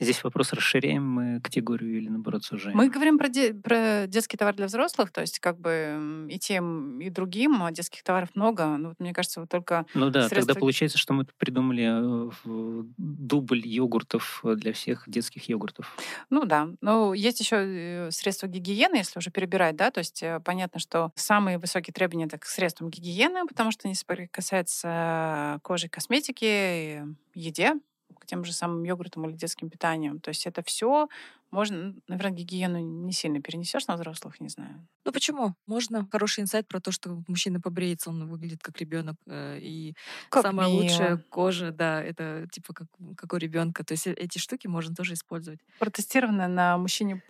Здесь 0.00 0.22
вопрос, 0.24 0.52
расширяем 0.52 1.08
мы 1.08 1.40
категорию 1.40 1.98
или 1.98 2.08
наоборот 2.08 2.44
сужаем? 2.44 2.76
Мы 2.76 2.88
говорим 2.88 3.18
про, 3.18 3.28
де- 3.28 3.54
про 3.54 4.06
детский 4.06 4.36
товар 4.36 4.54
для 4.54 4.66
взрослых, 4.66 5.10
то 5.10 5.20
есть 5.20 5.38
как 5.40 5.58
бы 5.60 6.26
и 6.30 6.38
тем, 6.38 7.00
и 7.00 7.10
другим, 7.10 7.62
а 7.62 7.72
детских 7.72 8.02
товаров 8.02 8.30
много, 8.34 8.66
ну 8.76 8.88
вот 8.90 9.00
мне 9.00 9.12
кажется, 9.12 9.40
вот 9.40 9.48
только 9.48 9.86
Ну 9.94 10.10
да, 10.10 10.28
средства... 10.28 10.46
тогда 10.46 10.60
получается, 10.60 10.98
что 10.98 11.14
мы 11.14 11.26
придумали 11.38 12.30
э, 12.30 12.82
дубль 12.96 13.66
йогуртов 13.66 14.42
для 14.44 14.72
всех 14.72 15.04
детских 15.06 15.48
йогуртов. 15.48 15.96
Ну 16.30 16.44
да, 16.44 16.68
но 16.80 17.14
есть 17.14 17.40
еще 17.40 17.56
э, 17.56 18.10
средства 18.10 18.35
средства 18.36 18.48
гигиены, 18.48 18.96
если 18.96 19.18
уже 19.18 19.30
перебирать, 19.30 19.76
да, 19.76 19.90
то 19.90 19.98
есть 19.98 20.22
э, 20.22 20.40
понятно, 20.44 20.78
что 20.78 21.10
самые 21.14 21.58
высокие 21.58 21.92
требования 21.92 22.26
это 22.26 22.38
к 22.38 22.44
средствам 22.44 22.90
гигиены, 22.90 23.46
потому 23.46 23.70
что 23.70 23.88
они 23.88 23.94
касаются 24.30 25.58
кожи, 25.62 25.88
косметики, 25.88 27.02
еде, 27.34 27.74
к 28.18 28.26
тем 28.26 28.44
же 28.44 28.52
самым 28.52 28.84
йогуртам 28.84 29.28
или 29.28 29.36
детским 29.36 29.70
питанием. 29.70 30.20
То 30.20 30.30
есть 30.30 30.46
это 30.46 30.62
все 30.62 31.08
можно, 31.50 31.94
наверное, 32.08 32.36
гигиену 32.36 32.78
не 32.80 33.12
сильно 33.12 33.40
перенесешь 33.40 33.86
на 33.86 33.94
взрослых, 33.94 34.40
не 34.40 34.48
знаю. 34.48 34.86
Ну 35.04 35.12
почему? 35.12 35.54
Можно. 35.66 36.08
Хороший 36.10 36.40
инсайт 36.40 36.66
про 36.66 36.80
то, 36.80 36.90
что 36.90 37.22
мужчина 37.28 37.60
побреется, 37.60 38.10
он 38.10 38.28
выглядит 38.28 38.62
как 38.62 38.78
ребенок. 38.78 39.16
Э, 39.26 39.58
и 39.60 39.94
как 40.28 40.42
самая 40.42 40.68
мило. 40.68 40.82
лучшая 40.82 41.16
кожа, 41.30 41.70
да, 41.70 42.02
это 42.02 42.48
типа 42.50 42.74
как, 42.74 42.88
как 43.16 43.32
у 43.32 43.36
ребенка. 43.36 43.84
То 43.84 43.92
есть 43.92 44.06
э, 44.06 44.12
эти 44.12 44.38
штуки 44.38 44.66
можно 44.66 44.94
тоже 44.94 45.14
использовать. 45.14 45.60
Протестировано 45.78 46.48
на 46.48 46.76
мужчине 46.78 47.22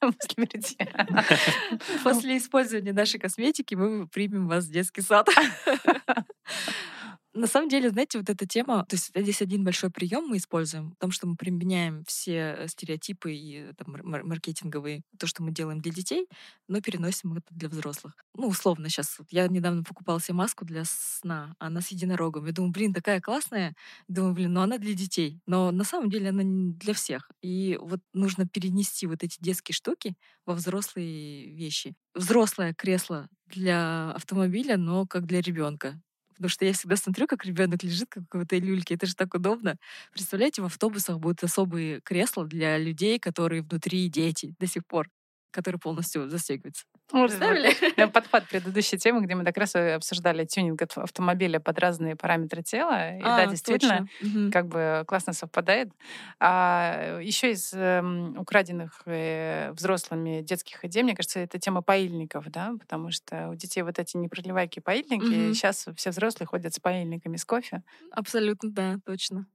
после. 0.00 0.48
После 2.02 2.38
использования 2.38 2.92
нашей 2.92 3.20
косметики 3.20 3.74
мы 3.74 4.08
примем 4.08 4.48
вас 4.48 4.64
в 4.64 4.72
детский 4.72 5.02
сад. 5.02 5.28
На 7.36 7.46
самом 7.46 7.68
деле, 7.68 7.90
знаете, 7.90 8.16
вот 8.16 8.30
эта 8.30 8.46
тема, 8.46 8.86
то 8.88 8.94
есть 8.96 9.10
здесь 9.14 9.42
один 9.42 9.62
большой 9.62 9.90
прием 9.90 10.26
мы 10.26 10.38
используем, 10.38 10.92
в 10.92 10.96
том, 10.96 11.10
что 11.10 11.26
мы 11.26 11.36
применяем 11.36 12.02
все 12.06 12.56
э, 12.60 12.66
стереотипы 12.68 13.30
и 13.30 13.74
там, 13.76 13.94
маркетинговые, 14.02 15.02
то, 15.18 15.26
что 15.26 15.42
мы 15.42 15.52
делаем 15.52 15.78
для 15.82 15.92
детей, 15.92 16.28
но 16.66 16.80
переносим 16.80 17.34
это 17.34 17.46
для 17.50 17.68
взрослых. 17.68 18.14
Ну, 18.34 18.46
условно 18.48 18.88
сейчас. 18.88 19.16
Вот 19.18 19.28
я 19.30 19.48
недавно 19.48 19.82
покупала 19.82 20.18
себе 20.18 20.32
маску 20.32 20.64
для 20.64 20.84
сна, 20.86 21.54
она 21.58 21.82
с 21.82 21.88
единорогом. 21.88 22.46
Я 22.46 22.52
думаю, 22.52 22.72
блин, 22.72 22.94
такая 22.94 23.20
классная. 23.20 23.74
Думаю, 24.08 24.32
блин, 24.32 24.54
но 24.54 24.62
она 24.62 24.78
для 24.78 24.94
детей. 24.94 25.38
Но 25.44 25.70
на 25.72 25.84
самом 25.84 26.08
деле 26.08 26.30
она 26.30 26.42
не 26.42 26.72
для 26.72 26.94
всех. 26.94 27.30
И 27.42 27.78
вот 27.82 28.00
нужно 28.14 28.48
перенести 28.48 29.06
вот 29.06 29.22
эти 29.22 29.36
детские 29.40 29.74
штуки 29.74 30.14
во 30.46 30.54
взрослые 30.54 31.50
вещи. 31.54 31.94
Взрослое 32.14 32.72
кресло 32.72 33.28
для 33.46 34.12
автомобиля, 34.12 34.78
но 34.78 35.06
как 35.06 35.26
для 35.26 35.42
ребенка. 35.42 36.00
Потому 36.36 36.50
что 36.50 36.64
я 36.64 36.72
всегда 36.72 36.96
смотрю, 36.96 37.26
как 37.26 37.44
ребенок 37.44 37.82
лежит 37.82 38.08
как 38.10 38.24
в 38.24 38.28
какой-то 38.28 38.56
люльке. 38.58 38.94
Это 38.94 39.06
же 39.06 39.14
так 39.14 39.34
удобно. 39.34 39.76
Представляете, 40.12 40.62
в 40.62 40.66
автобусах 40.66 41.18
будут 41.18 41.42
особые 41.44 42.00
кресла 42.02 42.46
для 42.46 42.78
людей, 42.78 43.18
которые 43.18 43.62
внутри 43.62 44.08
дети 44.08 44.54
до 44.60 44.66
сих 44.66 44.86
пор 44.86 45.08
который 45.56 45.78
полностью 45.78 46.28
застегивается. 46.28 46.84
Представили? 47.08 47.70
Подхват 48.12 48.48
предыдущей 48.48 48.98
темы, 48.98 49.22
где 49.24 49.34
мы 49.34 49.44
как 49.44 49.56
раз 49.56 49.74
обсуждали 49.76 50.44
тюнинг 50.44 50.82
автомобиля 50.96 51.60
под 51.60 51.78
разные 51.78 52.16
параметры 52.16 52.62
тела. 52.62 53.16
И 53.18 53.30
А, 53.30 53.32
да, 53.32 53.46
действительно, 53.46 54.02
точно. 54.02 54.08
Как 54.50 54.68
бы 54.68 55.04
классно 55.06 55.32
совпадает. 55.32 55.88
А 56.40 57.20
еще 57.22 57.52
из 57.52 57.72
эм, 57.74 58.38
украденных 58.38 59.02
э, 59.06 59.72
взрослыми 59.72 60.42
детских 60.42 60.84
идей, 60.84 61.02
мне 61.02 61.14
кажется, 61.14 61.40
это 61.40 61.58
тема 61.58 61.82
поильников, 61.82 62.46
да, 62.50 62.72
потому 62.78 63.10
что 63.10 63.48
у 63.50 63.54
детей 63.54 63.82
вот 63.82 63.98
эти 63.98 64.16
непроливайки 64.16 64.80
поильники, 64.80 65.52
Мгм. 65.52 65.52
сейчас 65.52 65.86
все 65.96 66.10
взрослые 66.10 66.46
ходят 66.46 66.74
с 66.74 66.78
поильниками 66.80 67.36
с 67.36 67.44
кофе. 67.44 67.82
Абсолютно, 68.10 68.70
да, 68.72 68.98
точно. 69.04 69.46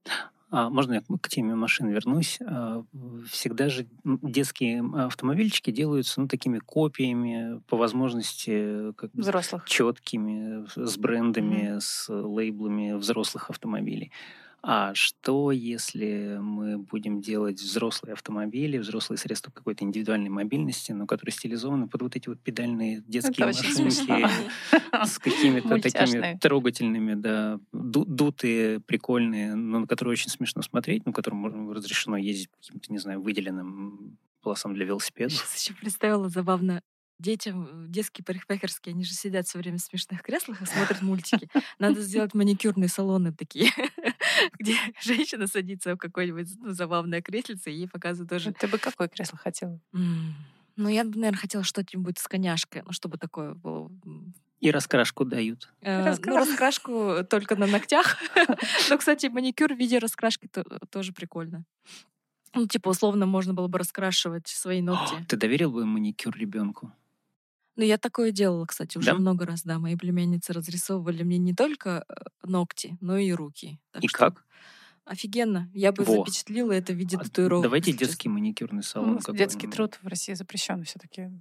А 0.52 0.70
можно 0.70 0.96
я 0.96 1.02
к 1.22 1.30
теме 1.30 1.56
машин 1.56 1.88
вернусь? 1.88 2.40
А, 2.46 2.84
Всегда 3.30 3.70
же 3.70 3.88
детские 4.04 4.84
автомобильчики 5.06 5.72
делаются 5.72 6.20
ну, 6.20 6.28
такими 6.28 6.60
копиями, 6.60 7.62
по 7.68 7.78
возможности, 7.78 8.92
как 8.94 9.12
Взрослых. 9.14 9.66
четкими, 9.68 10.66
с 10.76 10.98
брендами, 10.98 11.80
с 11.80 12.10
лейблами 12.10 12.94
взрослых 12.94 13.50
автомобилей. 13.50 14.12
А 14.64 14.94
что, 14.94 15.52
если 15.52 16.38
мы 16.40 16.78
будем 16.78 17.20
делать 17.20 17.60
взрослые 17.60 18.14
автомобили, 18.14 18.78
взрослые 18.78 19.18
средства 19.18 19.52
какой-то 19.52 19.84
индивидуальной 19.84 20.30
мобильности, 20.30 20.92
но 20.92 21.08
которые 21.08 21.34
стилизованы 21.34 21.88
под 21.88 22.04
вот 22.04 22.16
эти 22.16 22.30
вот 22.30 22.40
педальные 22.40 23.02
детские 23.08 23.48
очень 23.48 23.84
машинки 23.84 24.28
с 25.04 25.18
какими-то 25.18 25.80
такими 25.80 26.38
трогательными, 26.40 27.16
да, 27.16 27.60
ду- 27.72 28.06
дутые, 28.06 28.80
прикольные, 28.82 29.56
но 29.56 29.80
на 29.80 29.88
которые 29.88 30.12
очень 30.14 30.30
смешно 30.30 30.62
смотреть, 30.62 31.08
ну, 31.08 31.14
которым 31.14 31.72
разрешено 31.72 32.18
ездить 32.18 32.50
каким-то, 32.60 32.92
не 32.92 33.00
знаю, 33.00 33.20
выделенным 33.20 34.18
полосам 34.44 34.76
для 34.76 34.86
велосипедов. 34.86 35.34
Сейчас 35.34 35.60
еще 35.60 35.74
представила 35.74 36.30
забавно 36.30 36.84
детям 37.22 37.86
э, 37.86 37.88
детские 37.88 38.26
парикмахерские, 38.26 38.94
они 38.94 39.04
же 39.04 39.14
сидят 39.14 39.48
все 39.48 39.58
время 39.60 39.78
в 39.78 39.82
смешных 39.82 40.22
креслах 40.22 40.62
и 40.62 40.66
смотрят 40.66 41.02
мультики. 41.02 41.50
Надо 41.80 42.02
сделать 42.02 42.34
маникюрные 42.34 42.90
салоны 42.90 43.32
такие, 43.34 43.72
где 44.60 44.76
женщина 45.02 45.48
садится 45.48 45.96
в 45.96 45.98
какое-нибудь 45.98 46.48
ну, 46.60 46.72
забавное 46.74 47.22
креслице 47.22 47.72
и 47.72 47.76
ей 47.76 47.88
показывают 47.88 48.30
тоже. 48.30 48.52
Ты 48.54 48.68
бы 48.68 48.78
какое 48.78 49.08
кресло 49.08 49.38
хотела? 49.38 49.80
Ну, 50.78 50.88
я 50.90 51.04
бы, 51.04 51.12
наверное, 51.20 51.38
хотела 51.40 51.64
что-нибудь 51.64 52.18
с 52.18 52.28
коняшкой, 52.28 52.84
ну, 52.86 52.92
чтобы 52.94 53.18
такое 53.18 53.54
было. 53.54 53.92
И 54.62 54.72
раскрашку 54.72 55.26
дают. 55.26 55.72
э, 55.82 56.14
Ну, 56.26 56.38
раскрашку 56.38 57.24
только 57.30 57.56
на 57.56 57.66
ногтях. 57.68 58.18
Но, 58.90 58.98
кстати, 58.98 59.26
маникюр 59.28 59.74
в 59.74 59.78
виде 59.78 59.98
раскрашки 59.98 60.48
то- 60.48 60.64
тоже 60.90 61.14
прикольно. 61.14 61.64
Ну, 62.54 62.68
типа, 62.68 62.90
условно, 62.90 63.26
можно 63.26 63.54
было 63.54 63.68
бы 63.68 63.80
раскрашивать 63.80 64.48
свои 64.48 64.82
ногти. 64.82 65.16
Ты 65.28 65.36
доверил 65.38 65.72
бы 65.72 65.86
маникюр 65.86 66.36
ребенку? 66.38 66.92
Ну, 67.76 67.84
я 67.84 67.98
такое 67.98 68.32
делала, 68.32 68.66
кстати, 68.66 68.98
уже 68.98 69.12
Да? 69.12 69.16
много 69.16 69.46
раз, 69.46 69.64
да. 69.64 69.80
Мои 69.80 69.96
племянницы 69.96 70.54
разрисовывали 70.54 71.24
мне 71.24 71.38
не 71.38 71.54
только 71.54 72.06
э, 72.08 72.14
ногти, 72.44 72.98
но 73.02 73.18
и 73.18 73.32
руки. 73.32 73.80
Так 73.92 74.04
И 74.04 74.08
что 74.08 74.18
как? 74.18 74.46
Офигенно. 75.06 75.70
Я 75.74 75.92
бы 75.92 76.04
Во. 76.04 76.18
запечатлила 76.26 76.72
это 76.72 76.94
в 76.94 76.96
виде 76.96 77.18
А 77.18 77.24
татуировок. 77.24 77.64
Давайте 77.64 77.92
если 77.92 78.06
детский 78.06 78.30
маникюрный 78.30 78.84
салон. 78.84 79.20
Ну, 79.26 79.34
детский 79.34 79.68
труд 79.68 79.98
в 80.02 80.08
России 80.08 80.34
запрещен 80.34 80.84
все-таки. 80.84 81.32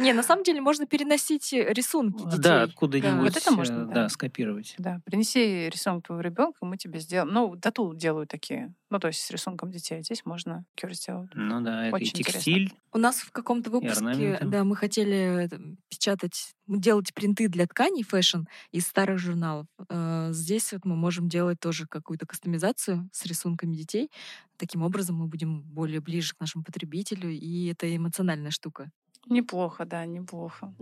Не, 0.00 0.12
на 0.12 0.22
самом 0.22 0.44
деле 0.44 0.60
можно 0.60 0.86
переносить 0.86 1.52
э, 1.52 1.72
рисунки 1.72 2.24
детей. 2.24 2.38
Да, 2.38 2.62
откуда-нибудь 2.62 3.20
Вот 3.20 3.36
это 3.36 3.50
можно, 3.52 3.82
э, 3.90 3.94
да. 3.94 4.08
скопировать. 4.08 4.74
Да, 4.78 5.00
принеси 5.04 5.68
рисунок 5.68 6.06
твоего 6.06 6.22
ребенка, 6.22 6.64
мы 6.64 6.76
тебе 6.76 7.00
сделаем. 7.00 7.32
Ну, 7.32 7.56
тату 7.56 7.94
делают 7.94 8.30
такие. 8.30 8.74
Ну, 8.88 8.98
то 8.98 9.08
есть 9.08 9.20
с 9.20 9.30
рисунком 9.30 9.70
детей. 9.70 10.02
Здесь 10.02 10.24
можно 10.24 10.64
кюр 10.74 10.92
сделать. 10.94 11.30
Ну 11.34 11.60
да, 11.60 11.86
это 11.86 11.96
и 11.96 12.00
Очень 12.00 12.18
интересно. 12.18 12.32
текстиль. 12.32 12.72
У 12.92 12.98
нас 12.98 13.16
в 13.18 13.30
каком-то 13.30 13.70
выпуске, 13.70 14.38
да, 14.42 14.64
мы 14.64 14.74
хотели 14.74 15.48
печатать, 15.88 16.54
делать 16.66 17.14
принты 17.14 17.48
для 17.48 17.66
тканей 17.66 18.02
fashion 18.02 18.40
из 18.72 18.86
старых 18.86 19.18
журналов. 19.18 19.66
Э, 19.88 20.30
Здесь 20.32 20.72
вот 20.72 20.84
мы 20.84 20.96
можем 20.96 21.28
делать 21.28 21.60
тоже 21.60 21.86
какую-то 21.86 22.26
кастомизацию 22.26 23.08
с 23.12 23.26
рисунками 23.26 23.76
детей. 23.76 24.10
Таким 24.56 24.82
образом 24.82 25.16
мы 25.16 25.26
будем 25.26 25.62
более 25.62 26.00
ближе 26.00 26.34
к 26.34 26.40
нашему 26.40 26.64
потребителю, 26.64 27.30
и 27.30 27.66
это 27.66 27.94
эмоциональная 27.94 28.50
штука. 28.50 28.90
Неплохо, 29.28 29.84
да, 29.84 30.04
неплохо. 30.06 30.74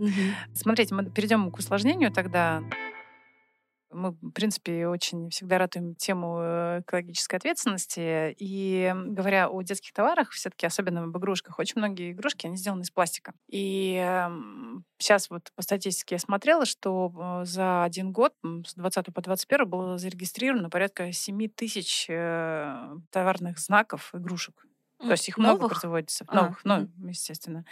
Смотрите, 0.53 0.95
мы 0.95 1.05
перейдем 1.09 1.51
к 1.51 1.57
усложнению 1.57 2.11
тогда. 2.11 2.63
Мы, 3.91 4.11
в 4.11 4.31
принципе, 4.31 4.87
очень 4.87 5.31
всегда 5.31 5.57
ратуем 5.57 5.95
тему 5.95 6.37
э, 6.39 6.81
экологической 6.81 7.37
ответственности. 7.37 8.35
И 8.37 8.93
говоря 8.95 9.49
о 9.49 9.63
детских 9.63 9.93
товарах, 9.93 10.29
все-таки 10.29 10.67
особенно 10.67 11.03
об 11.03 11.17
игрушках, 11.17 11.57
очень 11.57 11.73
многие 11.77 12.11
игрушки, 12.11 12.45
они 12.45 12.55
сделаны 12.55 12.81
из 12.81 12.91
пластика. 12.91 13.33
И 13.47 13.95
сейчас 14.99 15.31
вот 15.31 15.49
по 15.55 15.63
статистике 15.63 16.15
я 16.15 16.19
смотрела, 16.19 16.65
что 16.65 17.11
э, 17.41 17.45
за 17.45 17.83
один 17.83 18.11
год, 18.11 18.33
с 18.43 18.75
20 18.75 19.11
по 19.11 19.21
21 19.21 19.67
было 19.67 19.97
зарегистрировано 19.97 20.69
порядка 20.69 21.11
7 21.11 21.47
тысяч 21.49 22.05
э, 22.09 22.95
товарных 23.09 23.57
знаков 23.57 24.11
игрушек. 24.13 24.68
То 25.07 25.13
есть 25.13 25.29
их 25.29 25.39
много 25.39 25.63
Новых? 25.63 25.71
производится, 25.71 26.25
А, 26.27 26.35
новых, 26.35 26.61
ну, 26.65 26.87
мгм. 26.97 27.07
естественно. 27.09 27.65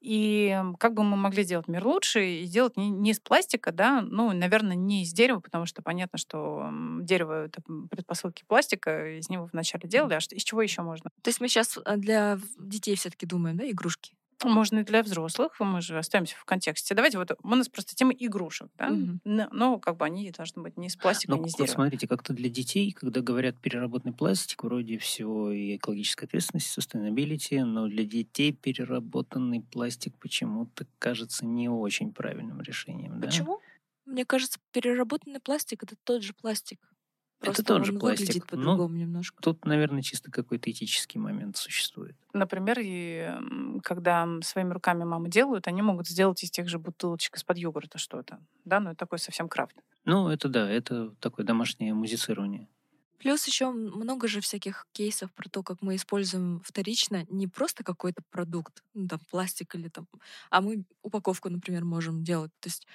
И 0.00 0.60
как 0.78 0.94
бы 0.94 1.04
мы 1.04 1.16
могли 1.16 1.44
сделать 1.44 1.68
мир 1.68 1.86
лучше 1.86 2.24
и 2.26 2.44
сделать 2.44 2.76
не, 2.76 2.90
не 2.90 3.12
из 3.12 3.20
пластика, 3.20 3.72
да, 3.72 4.00
ну, 4.02 4.32
наверное, 4.32 4.76
не 4.76 5.02
из 5.04 5.12
дерева, 5.12 5.40
потому 5.40 5.66
что 5.66 5.82
понятно, 5.82 6.18
что 6.18 6.68
дерево 7.00 7.46
это 7.46 7.62
предпосылки 7.90 8.44
пластика, 8.46 9.18
из 9.18 9.28
него 9.30 9.48
вначале 9.52 9.88
делали, 9.88 10.14
а 10.14 10.20
что, 10.20 10.34
из 10.34 10.42
чего 10.44 10.62
еще 10.62 10.82
можно? 10.82 11.10
То 11.22 11.28
есть 11.28 11.40
мы 11.40 11.48
сейчас 11.48 11.78
для 11.96 12.38
детей 12.58 12.96
все-таки 12.96 13.26
думаем, 13.26 13.56
да, 13.56 13.70
игрушки? 13.70 14.14
Можно 14.44 14.80
и 14.80 14.84
для 14.84 15.02
взрослых, 15.02 15.58
мы 15.60 15.80
же 15.80 15.98
остаемся 15.98 16.36
в 16.36 16.44
контексте. 16.44 16.94
Давайте 16.94 17.18
вот 17.18 17.32
у 17.42 17.48
нас 17.48 17.68
просто 17.68 17.94
тема 17.94 18.12
игрушек, 18.12 18.68
да, 18.76 18.88
Мгм. 18.90 19.20
но, 19.24 19.48
но 19.52 19.78
как 19.78 19.96
бы 19.96 20.04
они 20.04 20.30
должны 20.30 20.62
быть 20.62 20.76
не 20.76 20.86
из 20.88 20.96
пластика, 20.96 21.32
Ну, 21.32 21.42
не 21.42 21.48
из 21.48 21.54
дерева. 21.54 21.72
смотрите, 21.74 22.06
как-то 22.08 22.32
для 22.32 22.48
детей, 22.48 22.92
когда 22.92 23.20
говорят 23.20 23.58
переработанный 23.60 24.14
пластик, 24.14 24.64
вроде 24.64 24.98
всего 24.98 25.50
и 25.52 25.76
экологическая 25.76 26.26
ответственность, 26.26 26.76
sustainability, 26.76 27.62
но 27.64 27.86
для 27.88 28.04
детей 28.04 28.52
переработанный 28.52 29.60
пластик 29.62 30.14
почему-то 30.18 30.86
кажется 30.98 31.46
не 31.46 31.68
очень 31.68 32.12
правильным 32.12 32.60
решением. 32.60 33.20
да? 33.20 33.26
Почему? 33.26 33.60
Мне 34.04 34.24
кажется, 34.24 34.58
переработанный 34.72 35.40
пластик 35.40 35.82
это 35.84 35.94
тот 36.04 36.22
же 36.22 36.34
пластик. 36.34 36.80
Это 37.42 37.50
Просто 37.50 37.64
тот 37.64 37.84
же 37.84 37.92
он 37.92 37.98
пластик, 37.98 38.28
выглядит 38.28 38.52
но 38.52 38.56
по-другому 38.56 38.94
немножко. 38.96 39.42
Тут, 39.42 39.64
наверное, 39.64 40.02
чисто 40.02 40.30
какой-то 40.30 40.70
этический 40.70 41.18
момент 41.18 41.56
существует. 41.56 42.16
Например, 42.32 42.78
и, 42.80 43.30
когда 43.82 44.28
своими 44.42 44.72
руками 44.72 45.02
мамы 45.02 45.28
делают, 45.28 45.66
они 45.66 45.82
могут 45.82 46.06
сделать 46.06 46.42
из 46.44 46.52
тех 46.52 46.68
же 46.68 46.78
бутылочек 46.78 47.36
из-под 47.36 47.58
йогурта 47.58 47.98
что-то. 47.98 48.38
Да, 48.64 48.78
но 48.78 48.90
это 48.90 48.98
такой 48.98 49.18
совсем 49.18 49.48
крафт. 49.48 49.76
Ну, 50.04 50.28
это 50.28 50.48
да, 50.48 50.70
это 50.70 51.10
такое 51.20 51.44
домашнее 51.44 51.94
музицирование. 51.94 52.68
Плюс 53.22 53.46
еще 53.46 53.70
много 53.70 54.26
же 54.26 54.40
всяких 54.40 54.86
кейсов 54.92 55.32
про 55.32 55.48
то, 55.48 55.62
как 55.62 55.80
мы 55.80 55.94
используем 55.94 56.60
вторично 56.64 57.24
не 57.30 57.46
просто 57.46 57.84
какой-то 57.84 58.20
продукт, 58.30 58.82
ну, 58.94 59.06
там, 59.06 59.20
пластик 59.30 59.76
или 59.76 59.88
там, 59.88 60.08
а 60.50 60.60
мы 60.60 60.84
упаковку, 61.02 61.48
например, 61.48 61.84
можем 61.84 62.24
делать. 62.24 62.50
То 62.60 62.68
есть, 62.68 62.86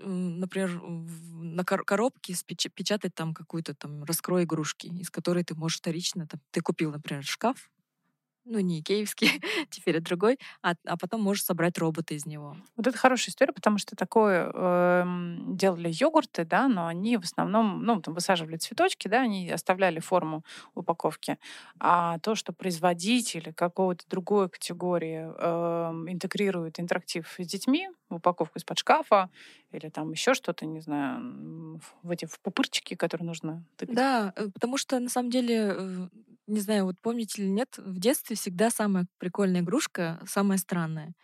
например, 0.00 0.80
на 0.82 1.64
кор- 1.64 1.84
коробке 1.84 2.34
печатать 2.74 3.14
там 3.14 3.34
какую-то 3.34 3.74
там 3.74 4.02
раскрой 4.02 4.42
игрушки, 4.44 4.88
из 4.88 5.10
которой 5.10 5.44
ты 5.44 5.54
можешь 5.54 5.78
вторично, 5.78 6.26
там, 6.26 6.40
ты 6.50 6.60
купил, 6.60 6.90
например, 6.90 7.24
шкаф, 7.24 7.70
ну, 8.48 8.60
не 8.60 8.80
икеевский, 8.80 9.30
теперь 9.70 10.00
другой, 10.00 10.38
а, 10.62 10.74
а 10.86 10.96
потом 10.96 11.22
можешь 11.22 11.44
собрать 11.44 11.78
робота 11.78 12.14
из 12.14 12.26
него. 12.26 12.56
Вот 12.76 12.86
это 12.86 12.96
хорошая 12.96 13.30
история, 13.30 13.52
потому 13.52 13.78
что 13.78 13.96
такое 13.96 14.50
эм, 14.52 15.56
делали 15.56 15.90
йогурты, 15.92 16.44
да, 16.44 16.68
но 16.68 16.86
они 16.86 17.16
в 17.16 17.24
основном, 17.24 17.82
ну, 17.84 18.00
там 18.00 18.14
высаживали 18.14 18.56
цветочки, 18.56 19.08
да, 19.08 19.22
они 19.22 19.50
оставляли 19.50 20.00
форму 20.00 20.44
упаковки. 20.74 21.38
А 21.78 22.18
то, 22.20 22.34
что 22.34 22.52
производители 22.52 23.52
какого-то 23.52 24.04
другой 24.08 24.48
категории 24.48 25.28
эм, 25.38 26.10
интегрируют 26.10 26.80
интерактив 26.80 27.26
с 27.38 27.46
детьми 27.46 27.88
в 28.08 28.16
упаковку 28.16 28.58
из-под 28.58 28.78
шкафа 28.78 29.30
или 29.70 29.88
там 29.88 30.10
еще 30.12 30.34
что-то, 30.34 30.66
не 30.66 30.80
знаю, 30.80 31.80
в 32.02 32.10
эти 32.10 32.24
в 32.26 32.40
пупырчики, 32.40 32.94
которые 32.94 33.26
нужно 33.26 33.64
тыкать. 33.76 33.94
Да, 33.94 34.32
э, 34.36 34.48
потому 34.52 34.76
что 34.78 34.98
на 34.98 35.08
самом 35.08 35.30
деле, 35.30 35.74
э, 35.76 36.08
не 36.46 36.60
знаю, 36.60 36.84
вот 36.86 37.00
помните 37.00 37.42
или 37.42 37.48
нет, 37.50 37.76
в 37.78 37.98
детстве 38.00 38.36
всегда 38.38 38.70
самая 38.70 39.06
прикольная 39.18 39.60
игрушка, 39.62 40.20
самая 40.26 40.58
странная. 40.58 41.14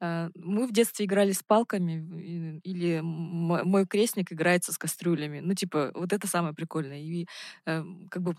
Э, 0.00 0.30
Мы 0.36 0.66
в 0.66 0.72
детстве 0.72 1.06
играли 1.06 1.32
с 1.32 1.42
палками, 1.42 2.60
или 2.64 3.00
мой 3.02 3.86
крестник 3.86 4.32
играется 4.32 4.72
с 4.72 4.78
кастрюлями. 4.78 5.40
Ну, 5.40 5.54
типа, 5.54 5.92
вот 5.94 6.12
это 6.12 6.26
самое 6.28 6.54
прикольное. 6.54 7.00
И 7.00 7.26
э, 7.66 7.84
как 8.10 8.22
бы 8.22 8.34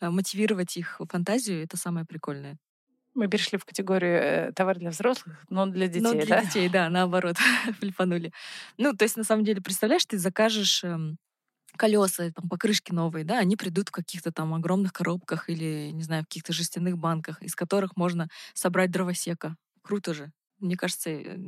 э, 0.00 0.10
мотивировать 0.10 0.76
их 0.76 1.00
фантазию— 1.10 1.62
это 1.64 1.76
самое 1.76 2.06
прикольное. 2.06 2.58
Мы 3.14 3.28
перешли 3.28 3.58
в 3.58 3.64
категорию 3.64 4.52
товар 4.52 4.78
для 4.78 4.90
взрослых, 4.90 5.42
но 5.48 5.64
для 5.66 5.88
детей, 5.88 6.02
Но 6.02 6.12
для 6.12 6.26
да? 6.26 6.42
детей, 6.42 6.68
да, 6.68 6.90
наоборот, 6.90 7.36
флипанули. 7.80 8.32
Ну, 8.78 8.92
то 8.94 9.04
есть, 9.04 9.16
на 9.16 9.24
самом 9.24 9.44
деле, 9.44 9.62
представляешь, 9.62 10.04
ты 10.04 10.18
закажешь 10.18 10.84
эм, 10.84 11.16
колеса, 11.76 12.30
там, 12.32 12.48
покрышки 12.48 12.92
новые, 12.92 13.24
да, 13.24 13.38
они 13.38 13.56
придут 13.56 13.88
в 13.88 13.92
каких-то 13.92 14.32
там 14.32 14.54
огромных 14.54 14.92
коробках 14.92 15.48
или, 15.48 15.90
не 15.92 16.02
знаю, 16.02 16.22
в 16.22 16.26
каких-то 16.26 16.52
жестяных 16.52 16.98
банках, 16.98 17.42
из 17.42 17.54
которых 17.54 17.96
можно 17.96 18.28
собрать 18.54 18.90
дровосека. 18.90 19.56
Круто 19.82 20.14
же. 20.14 20.32
Мне 20.58 20.76
кажется, 20.76 21.10
э, 21.10 21.38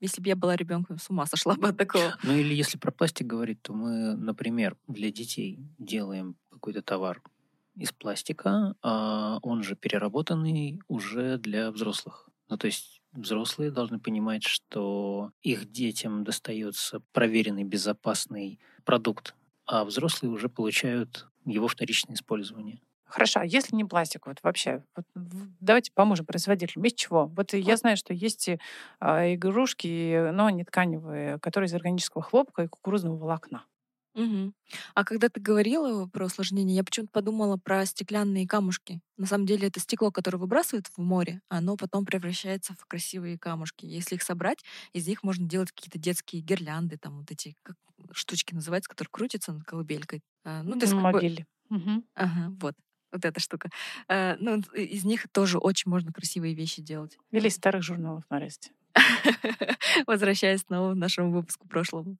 если 0.00 0.20
бы 0.20 0.28
я 0.28 0.36
была 0.36 0.54
ребенком, 0.54 0.98
с 0.98 1.08
ума 1.08 1.26
сошла 1.26 1.54
бы 1.54 1.68
от 1.68 1.78
такого. 1.78 2.16
Ну 2.22 2.36
или 2.36 2.54
если 2.54 2.78
про 2.78 2.92
пластик 2.92 3.26
говорить, 3.26 3.62
то 3.62 3.72
мы, 3.72 4.16
например, 4.16 4.76
для 4.86 5.10
детей 5.10 5.58
делаем 5.78 6.36
какой-то 6.50 6.82
товар 6.82 7.22
из 7.74 7.92
пластика, 7.92 8.74
а 8.82 9.38
он 9.42 9.62
же 9.62 9.76
переработанный 9.76 10.80
уже 10.88 11.38
для 11.38 11.70
взрослых. 11.70 12.28
Ну 12.48 12.58
то 12.58 12.66
есть 12.66 13.00
взрослые 13.12 13.70
должны 13.70 13.98
понимать, 13.98 14.42
что 14.42 15.32
их 15.40 15.70
детям 15.70 16.24
достается 16.24 17.00
проверенный, 17.12 17.64
безопасный 17.64 18.60
продукт, 18.84 19.34
а 19.70 19.84
взрослые 19.84 20.32
уже 20.32 20.48
получают 20.48 21.28
его 21.44 21.68
вторичное 21.68 22.16
использование. 22.16 22.80
Хорошо, 23.06 23.40
а 23.40 23.44
если 23.44 23.76
не 23.76 23.84
пластик, 23.84 24.26
вот 24.26 24.38
вообще, 24.42 24.84
вот, 24.96 25.04
давайте 25.60 25.92
поможем 25.92 26.26
производителям. 26.26 26.84
Из 26.84 26.94
чего? 26.94 27.26
Вот 27.26 27.52
я 27.52 27.76
знаю, 27.76 27.96
что 27.96 28.12
есть 28.12 28.50
а, 28.98 29.34
игрушки, 29.34 30.30
но 30.32 30.46
они 30.46 30.64
тканевые, 30.64 31.38
которые 31.38 31.68
из 31.68 31.74
органического 31.74 32.22
хлопка 32.22 32.64
и 32.64 32.68
кукурузного 32.68 33.16
волокна. 33.16 33.64
Угу. 34.14 34.52
А 34.94 35.04
когда 35.04 35.28
ты 35.28 35.40
говорила 35.40 36.06
про 36.06 36.26
усложнение, 36.26 36.76
я 36.76 36.84
почему-то 36.84 37.12
подумала 37.12 37.56
про 37.56 37.86
стеклянные 37.86 38.46
камушки. 38.46 39.00
На 39.16 39.26
самом 39.26 39.46
деле 39.46 39.68
это 39.68 39.80
стекло, 39.80 40.10
которое 40.10 40.38
выбрасывают 40.38 40.88
в 40.88 40.98
море, 40.98 41.40
оно 41.48 41.76
потом 41.76 42.04
превращается 42.04 42.74
в 42.74 42.84
красивые 42.86 43.38
камушки. 43.38 43.86
Если 43.86 44.16
их 44.16 44.22
собрать, 44.22 44.58
из 44.92 45.06
них 45.06 45.22
можно 45.22 45.46
делать 45.46 45.70
какие-то 45.70 45.98
детские 45.98 46.42
гирлянды, 46.42 46.98
там 46.98 47.18
вот 47.18 47.30
эти 47.30 47.56
как 47.62 47.76
штучки 48.12 48.54
называются, 48.54 48.88
которые 48.88 49.10
крутятся 49.10 49.52
над 49.52 49.64
колыбелькой. 49.64 50.22
А, 50.44 50.62
ну, 50.62 50.72
то 50.78 50.86
есть, 50.86 50.92
как 50.92 51.12
бы... 51.12 51.46
Угу. 51.70 52.04
Ага, 52.14 52.56
вот 52.60 52.74
вот 53.12 53.24
эта 53.24 53.40
штука. 53.40 53.70
А, 54.08 54.36
ну, 54.38 54.60
из 54.74 55.04
них 55.04 55.26
тоже 55.32 55.58
очень 55.58 55.90
можно 55.90 56.12
красивые 56.12 56.54
вещи 56.54 56.80
делать. 56.80 57.18
Или 57.30 57.48
из 57.48 57.56
старых 57.56 57.82
журналов 57.82 58.24
нарезать. 58.30 58.72
Возвращаясь 60.06 60.60
снова 60.60 60.92
к 60.92 60.96
нашему 60.96 61.32
выпуску 61.32 61.68
прошлому. 61.68 62.16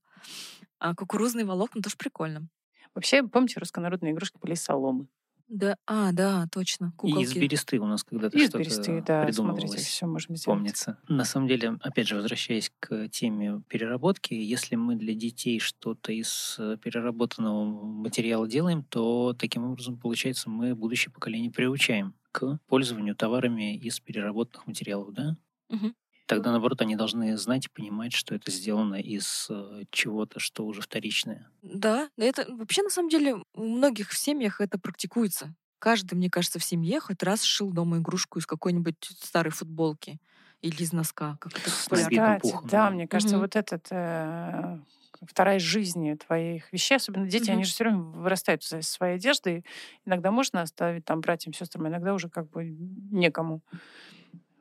А 0.80 0.94
кукурузные 0.94 1.44
волокна 1.44 1.82
тоже 1.82 1.96
прикольно. 1.96 2.48
Вообще, 2.94 3.22
помните, 3.22 3.60
руссконародные 3.60 4.12
игрушки 4.12 4.38
были 4.40 4.54
из 4.54 4.62
соломы. 4.62 5.06
Да, 5.50 5.76
а, 5.84 6.12
да, 6.12 6.46
точно. 6.52 6.92
Куколки. 6.96 7.22
И 7.22 7.24
из 7.24 7.34
бересты 7.34 7.80
у 7.80 7.86
нас 7.86 8.04
когда-то 8.04 8.38
что-то 8.38 8.58
бересты, 8.58 9.02
да, 9.04 9.24
придумывалось. 9.24 9.62
Смотрите, 9.62 9.84
все 9.84 10.06
можем 10.06 10.36
сделать. 10.36 10.58
Помнится. 10.58 10.98
На 11.08 11.24
самом 11.24 11.48
деле, 11.48 11.76
опять 11.80 12.06
же, 12.06 12.14
возвращаясь 12.14 12.72
к 12.78 13.08
теме 13.08 13.60
переработки, 13.68 14.32
если 14.32 14.76
мы 14.76 14.94
для 14.94 15.12
детей 15.12 15.58
что-то 15.58 16.12
из 16.12 16.54
э, 16.60 16.76
переработанного 16.80 17.64
материала 17.64 18.46
делаем, 18.46 18.84
то 18.84 19.34
таким 19.36 19.64
образом, 19.64 19.98
получается, 19.98 20.48
мы 20.48 20.76
будущее 20.76 21.12
поколение 21.12 21.50
приучаем 21.50 22.14
к 22.30 22.60
пользованию 22.68 23.16
товарами 23.16 23.76
из 23.76 23.98
переработанных 23.98 24.68
материалов, 24.68 25.12
да? 25.12 25.36
Угу. 25.68 25.92
Тогда, 26.30 26.52
наоборот, 26.52 26.80
они 26.80 26.94
должны 26.94 27.36
знать 27.36 27.66
и 27.66 27.68
понимать, 27.68 28.12
что 28.12 28.36
это 28.36 28.52
сделано 28.52 28.94
из 28.94 29.48
э, 29.50 29.82
чего-то, 29.90 30.38
что 30.38 30.64
уже 30.64 30.80
вторичное. 30.80 31.50
Да, 31.60 32.08
это 32.16 32.46
вообще, 32.54 32.84
на 32.84 32.90
самом 32.90 33.08
деле, 33.08 33.42
у 33.52 33.64
многих 33.64 34.10
в 34.10 34.16
семьях 34.16 34.60
это 34.60 34.78
практикуется. 34.78 35.52
Каждый, 35.80 36.14
мне 36.14 36.30
кажется, 36.30 36.60
в 36.60 36.64
семье 36.64 37.00
хоть 37.00 37.24
раз 37.24 37.42
шил 37.42 37.72
дома 37.72 37.98
игрушку 37.98 38.38
из 38.38 38.46
какой-нибудь 38.46 39.10
старой 39.20 39.50
футболки 39.50 40.20
или 40.60 40.80
из 40.80 40.92
носка. 40.92 41.36
Как 41.40 41.50
это. 41.50 41.68
Кстати, 41.68 42.38
пухом, 42.40 42.68
да, 42.68 42.84
да, 42.84 42.90
мне 42.90 43.08
кажется, 43.08 43.34
угу. 43.34 43.42
вот 43.42 43.56
этот 43.56 43.88
э, 43.90 44.78
вторая 45.22 45.58
жизнь 45.58 46.16
твоих 46.16 46.72
вещей, 46.72 46.94
особенно 46.94 47.26
дети, 47.26 47.46
угу. 47.46 47.54
они 47.54 47.64
же 47.64 47.72
все 47.72 47.82
время 47.82 48.02
вырастают 48.02 48.62
из 48.62 48.88
своей 48.88 49.16
одежды. 49.16 49.64
Иногда 50.04 50.30
можно 50.30 50.62
оставить 50.62 51.04
там 51.04 51.22
братьям, 51.22 51.52
сестрам, 51.54 51.88
иногда 51.88 52.14
уже 52.14 52.28
как 52.28 52.48
бы 52.50 52.66
некому. 53.10 53.62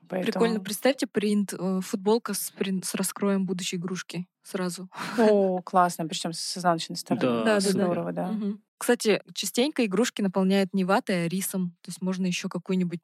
Поэтому... 0.10 0.32
Прикольно. 0.32 0.60
Представьте 0.60 1.08
принт, 1.08 1.54
э, 1.54 1.80
футболка 1.82 2.34
с, 2.34 2.52
принт, 2.52 2.84
с 2.86 2.96
раскроем 2.96 3.46
будущей 3.46 3.78
игрушки 3.78 4.28
сразу. 4.44 4.90
О, 5.18 5.62
классно. 5.62 6.08
Причем 6.08 6.34
с 6.34 6.58
изнаночной 6.58 6.98
стороны. 6.98 7.22
Да, 7.22 7.44
да, 7.44 7.60
Здорово, 7.60 8.12
да. 8.12 8.28
да. 8.28 8.34
Угу. 8.34 8.60
Кстати, 8.80 9.22
частенько 9.34 9.86
игрушки 9.86 10.22
наполняют 10.22 10.74
не 10.74 10.84
ватой, 10.84 11.26
а 11.26 11.28
рисом. 11.28 11.76
То 11.82 11.90
есть 11.90 12.02
можно 12.02 12.26
еще 12.26 12.50
какую-нибудь 12.50 13.02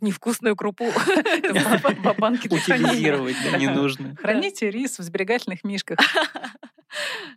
невкусную 0.00 0.56
крупу 0.56 0.86
по 2.04 2.14
банке 2.14 2.48
Утилизировать 2.48 3.36
не 3.58 3.68
нужно. 3.68 4.16
Храните 4.16 4.70
рис 4.70 4.98
в 4.98 5.02
сберегательных 5.02 5.64
мишках. 5.64 5.98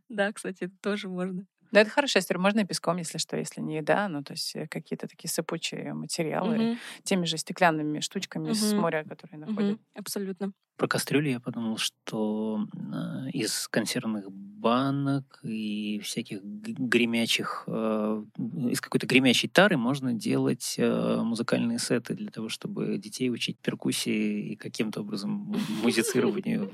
Да, 0.08 0.32
кстати, 0.32 0.66
это 0.66 0.74
тоже 0.82 1.10
можно. 1.10 1.46
Да, 1.72 1.82
это 1.82 1.90
хорошая 1.90 2.22
история. 2.22 2.40
Можно 2.40 2.62
и 2.62 2.66
песком, 2.66 2.98
если 2.98 3.18
что, 3.18 3.38
если 3.38 3.62
не 3.62 3.78
еда, 3.78 4.08
ну, 4.10 4.24
то 4.24 4.34
есть 4.34 4.56
э, 4.56 4.68
какие-то 4.68 5.08
такие 5.08 5.30
сыпучие 5.30 5.94
материалы, 5.94 6.72
угу. 6.72 6.78
теми 7.04 7.26
же 7.26 7.38
стеклянными 7.38 8.02
штучками 8.02 8.48
угу. 8.48 8.56
с 8.56 8.74
моря, 8.74 9.06
которые 9.08 9.40
находят. 9.40 9.76
Угу. 9.76 9.82
Абсолютно. 9.96 10.52
Про 10.78 10.88
кастрюли 10.88 11.30
я 11.30 11.40
подумал, 11.40 11.78
что 11.78 12.66
э, 12.74 13.30
из 13.32 13.68
консервных 13.68 14.32
банок 14.32 15.40
и 15.44 16.00
всяких 16.04 16.44
гремячих, 16.62 17.64
э, 17.68 18.24
из 18.70 18.82
какой-то 18.82 19.08
гремячей 19.08 19.50
тары 19.50 19.78
можно 19.78 20.14
делать 20.14 20.76
музыкальные 20.78 21.80
сеты 21.80 22.14
для 22.14 22.30
того, 22.30 22.50
чтобы 22.50 22.98
детей 22.98 23.30
учить 23.30 23.58
перкуссии 23.60 24.52
и 24.52 24.56
каким-то 24.56 25.02
образом 25.02 25.56
музицированию. 25.84 26.70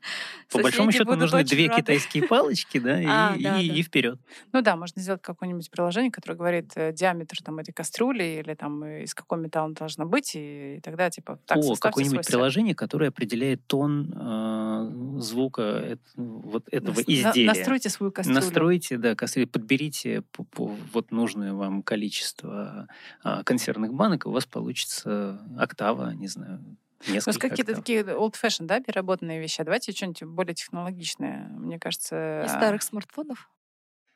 По 0.52 0.58
большому 0.60 0.90
счету 0.90 1.14
нужны 1.14 1.44
две 1.44 1.68
рады. 1.68 1.82
китайские 1.82 2.26
палочки, 2.26 2.78
да, 2.78 2.94
а, 3.30 3.36
и, 3.36 3.42
да, 3.42 3.60
и, 3.60 3.68
да. 3.68 3.74
и 3.74 3.82
вперед. 3.82 4.18
Ну 4.52 4.62
да, 4.62 4.76
можно 4.76 5.00
сделать 5.00 5.22
какое-нибудь 5.22 5.70
приложение, 5.70 6.10
которое 6.10 6.36
говорит 6.36 6.72
э, 6.74 6.92
диаметр 6.92 7.36
там 7.42 7.58
этой 7.58 7.72
кастрюли 7.72 8.42
или 8.44 8.54
там 8.54 8.82
э, 8.82 9.04
из 9.04 9.14
какого 9.14 9.38
металла 9.38 9.66
она 9.66 9.74
должна 9.74 10.04
быть, 10.06 10.34
и, 10.34 10.76
и 10.76 10.80
тогда 10.80 11.08
типа 11.10 11.38
так 11.46 11.58
О, 11.58 11.76
какое-нибудь 11.76 12.26
приложение, 12.26 12.74
которое 12.74 13.08
определяет 13.08 13.64
тон 13.66 14.12
э, 14.12 15.20
звука 15.20 15.62
это, 15.62 16.02
вот 16.16 16.64
этого 16.70 16.96
Нас, 16.96 17.04
изделия. 17.06 17.46
На, 17.46 17.54
настройте 17.54 17.88
свою 17.88 18.10
кастрюлю. 18.10 18.40
Настройте, 18.40 18.96
да, 18.96 19.14
кастрюлю, 19.14 19.29
подберите 19.46 20.22
по, 20.32 20.44
по, 20.44 20.76
вот 20.92 21.10
нужное 21.10 21.52
вам 21.52 21.82
количество 21.82 22.88
э, 23.24 23.42
консервных 23.44 23.94
банок, 23.94 24.26
и 24.26 24.28
у 24.28 24.32
вас 24.32 24.46
получится 24.46 25.40
октава, 25.58 26.12
не 26.12 26.28
знаю, 26.28 26.64
Несколько 27.08 27.30
У 27.30 27.32
нас 27.32 27.38
какие-то 27.38 27.74
такие 27.74 28.02
old 28.02 28.34
fashion, 28.34 28.66
да, 28.66 28.78
переработанные 28.80 29.40
вещи. 29.40 29.62
А 29.62 29.64
давайте 29.64 29.92
что-нибудь 29.92 30.22
более 30.24 30.54
технологичное. 30.54 31.48
Мне 31.48 31.78
кажется... 31.78 32.42
Из 32.44 32.50
старых 32.50 32.82
смартфонов? 32.82 33.48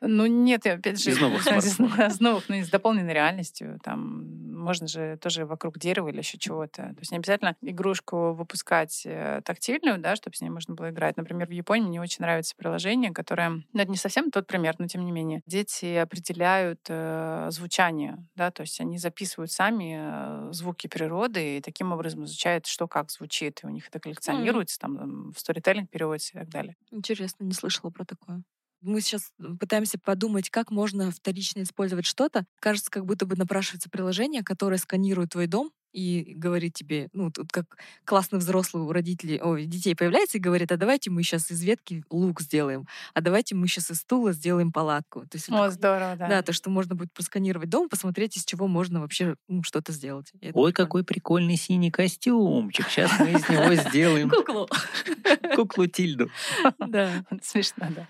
Ну, 0.06 0.26
нет, 0.26 0.66
опять 0.66 1.02
же... 1.02 1.10
Из 1.10 1.20
новых 1.20 1.42
смартфонов. 1.44 1.98
Из 2.12 2.20
новых, 2.20 2.48
ну, 2.48 2.62
с 2.62 2.68
дополненной 2.68 3.12
реальностью. 3.12 3.78
Там 3.82 4.44
можно 4.64 4.88
же 4.88 5.18
тоже 5.18 5.44
вокруг 5.44 5.78
дерева 5.78 6.08
или 6.08 6.18
еще 6.18 6.38
чего-то. 6.38 6.82
То 6.82 6.98
есть 6.98 7.12
не 7.12 7.18
обязательно 7.18 7.56
игрушку 7.60 8.32
выпускать 8.32 9.02
э, 9.04 9.42
тактильную, 9.44 9.98
да, 9.98 10.16
чтобы 10.16 10.36
с 10.36 10.40
ней 10.40 10.48
можно 10.48 10.74
было 10.74 10.90
играть. 10.90 11.16
Например, 11.16 11.46
в 11.46 11.52
Японии 11.52 11.88
мне 11.88 12.00
очень 12.00 12.18
нравится 12.20 12.54
приложение, 12.56 13.12
которое... 13.12 13.50
Ну, 13.50 13.80
это 13.80 13.90
не 13.90 13.96
совсем 13.96 14.30
тот 14.30 14.46
пример, 14.46 14.74
но 14.78 14.86
тем 14.86 15.04
не 15.04 15.12
менее. 15.12 15.42
Дети 15.46 15.94
определяют 15.96 16.80
э, 16.88 17.48
звучание, 17.50 18.24
да, 18.34 18.50
то 18.50 18.62
есть 18.62 18.80
они 18.80 18.98
записывают 18.98 19.52
сами 19.52 19.96
э, 19.98 20.52
звуки 20.52 20.86
природы 20.86 21.58
и 21.58 21.60
таким 21.60 21.92
образом 21.92 22.24
изучают, 22.24 22.66
что 22.66 22.88
как 22.88 23.10
звучит. 23.10 23.60
И 23.62 23.66
у 23.66 23.70
них 23.70 23.88
это 23.88 24.00
коллекционируется, 24.00 24.78
mm. 24.78 24.80
там 24.80 25.32
в 25.32 25.38
сторителлинг 25.38 25.90
переводится 25.90 26.38
и 26.38 26.40
так 26.40 26.48
далее. 26.48 26.76
Интересно, 26.90 27.44
не 27.44 27.52
слышала 27.52 27.90
про 27.90 28.04
такое 28.04 28.42
мы 28.84 29.00
сейчас 29.00 29.32
пытаемся 29.60 29.98
подумать, 29.98 30.50
как 30.50 30.70
можно 30.70 31.10
вторично 31.10 31.62
использовать 31.62 32.06
что-то. 32.06 32.46
Кажется, 32.60 32.90
как 32.90 33.06
будто 33.06 33.26
бы 33.26 33.36
напрашивается 33.36 33.90
приложение, 33.90 34.42
которое 34.44 34.78
сканирует 34.78 35.30
твой 35.30 35.46
дом 35.46 35.72
и 35.94 36.34
говорит 36.34 36.74
тебе, 36.74 37.08
ну, 37.12 37.30
тут 37.30 37.52
как 37.52 37.78
классный 38.04 38.40
взрослый 38.40 38.82
у 38.82 38.92
родителей, 38.92 39.40
ой, 39.40 39.64
детей 39.66 39.94
появляется 39.94 40.38
и 40.38 40.40
говорит, 40.40 40.72
а 40.72 40.76
давайте 40.76 41.10
мы 41.10 41.22
сейчас 41.22 41.50
из 41.50 41.62
ветки 41.62 42.04
лук 42.10 42.40
сделаем, 42.40 42.86
а 43.14 43.20
давайте 43.20 43.54
мы 43.54 43.68
сейчас 43.68 43.90
из 43.90 44.00
стула 44.00 44.32
сделаем 44.32 44.72
палатку. 44.72 45.20
То 45.20 45.36
есть, 45.36 45.48
О, 45.50 45.56
вот, 45.56 45.72
здорово, 45.72 46.16
да. 46.16 46.28
Да, 46.28 46.42
то, 46.42 46.52
что 46.52 46.68
можно 46.68 46.96
будет 46.96 47.12
просканировать 47.12 47.70
дом, 47.70 47.88
посмотреть, 47.88 48.36
из 48.36 48.44
чего 48.44 48.66
можно 48.66 49.00
вообще 49.00 49.36
ну, 49.48 49.62
что-то 49.62 49.92
сделать. 49.92 50.32
Ой, 50.34 50.40
прикольно. 50.40 50.72
какой 50.72 51.04
прикольный 51.04 51.56
синий 51.56 51.92
костюмчик, 51.92 52.88
сейчас 52.88 53.18
мы 53.20 53.30
из 53.30 53.48
него 53.48 53.74
сделаем... 53.88 54.28
Куклу. 54.30 54.68
Куклу 55.54 55.86
Тильду. 55.86 56.30
Да. 56.78 57.24
Смешно, 57.42 57.86
да. 57.94 58.08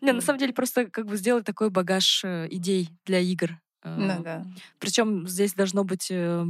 Не, 0.00 0.12
на 0.12 0.20
самом 0.20 0.38
деле 0.38 0.52
просто 0.52 0.86
как 0.86 1.06
бы 1.06 1.16
сделать 1.16 1.44
такой 1.44 1.70
багаж 1.70 2.22
э, 2.24 2.46
идей 2.50 2.88
для 3.04 3.18
игр. 3.18 3.58
Ну, 3.84 4.22
да. 4.22 4.46
Причем 4.78 5.26
здесь 5.26 5.54
должно 5.54 5.84
быть 5.84 6.08
э, 6.10 6.44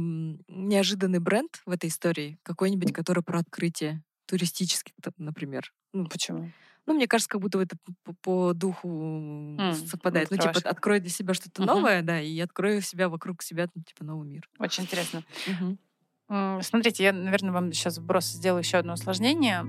неожиданный 0.47 1.19
бренд 1.19 1.61
в 1.65 1.71
этой 1.71 1.89
истории, 1.89 2.37
какой-нибудь, 2.43 2.93
который 2.93 3.23
про 3.23 3.39
открытие 3.39 4.03
туристический, 4.27 4.93
например. 5.17 5.73
Ну 5.93 6.07
почему? 6.07 6.51
Ну, 6.85 6.93
мне 6.93 7.07
кажется, 7.07 7.29
как 7.29 7.39
будто 7.39 7.61
это 7.61 7.77
по, 8.03 8.13
по 8.21 8.53
духу 8.53 8.89
mm, 9.57 9.87
совпадает. 9.87 10.29
Ну, 10.31 10.37
типа, 10.37 10.59
открой 10.65 10.99
для 10.99 11.09
себя 11.09 11.33
что-то 11.33 11.63
uh-huh. 11.63 11.65
новое, 11.65 12.01
да, 12.01 12.19
и 12.19 12.37
открою 12.39 12.81
себя 12.81 13.07
вокруг 13.07 13.41
себя, 13.41 13.69
ну, 13.73 13.83
типа, 13.83 14.03
новый 14.03 14.27
мир. 14.27 14.49
Очень 14.59 14.83
интересно. 14.83 15.23
Uh-huh. 15.47 16.61
Смотрите, 16.61 17.03
я, 17.03 17.13
наверное, 17.13 17.51
вам 17.51 17.71
сейчас 17.71 17.99
вброс 17.99 18.25
сделаю 18.25 18.63
еще 18.63 18.77
одно 18.77 18.93
усложнение. 18.93 19.65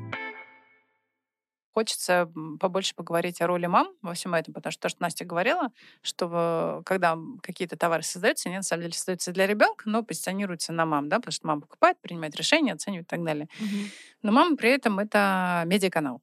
Хочется 1.74 2.30
побольше 2.60 2.94
поговорить 2.94 3.40
о 3.40 3.46
роли 3.48 3.66
мам 3.66 3.88
во 4.00 4.14
всем 4.14 4.34
этом, 4.34 4.54
потому 4.54 4.70
что 4.72 4.82
то, 4.82 4.88
что 4.88 5.02
Настя 5.02 5.24
говорила, 5.24 5.70
что 6.02 6.82
когда 6.86 7.18
какие-то 7.42 7.76
товары 7.76 8.04
создаются, 8.04 8.48
они 8.48 8.58
на 8.58 8.62
самом 8.62 8.82
деле 8.82 8.94
создаются 8.94 9.32
для 9.32 9.46
ребенка, 9.48 9.84
но 9.88 10.04
позиционируются 10.04 10.72
на 10.72 10.86
мам, 10.86 11.08
да, 11.08 11.16
потому 11.18 11.32
что 11.32 11.46
мама 11.48 11.62
покупает, 11.62 12.00
принимает 12.00 12.36
решения, 12.36 12.72
оценивает 12.74 13.06
и 13.06 13.08
так 13.08 13.24
далее. 13.24 13.48
Мгм. 13.58 13.92
Но 14.22 14.32
мама 14.32 14.56
при 14.56 14.70
этом 14.70 14.98
это 14.98 15.64
медиаканал. 15.66 16.20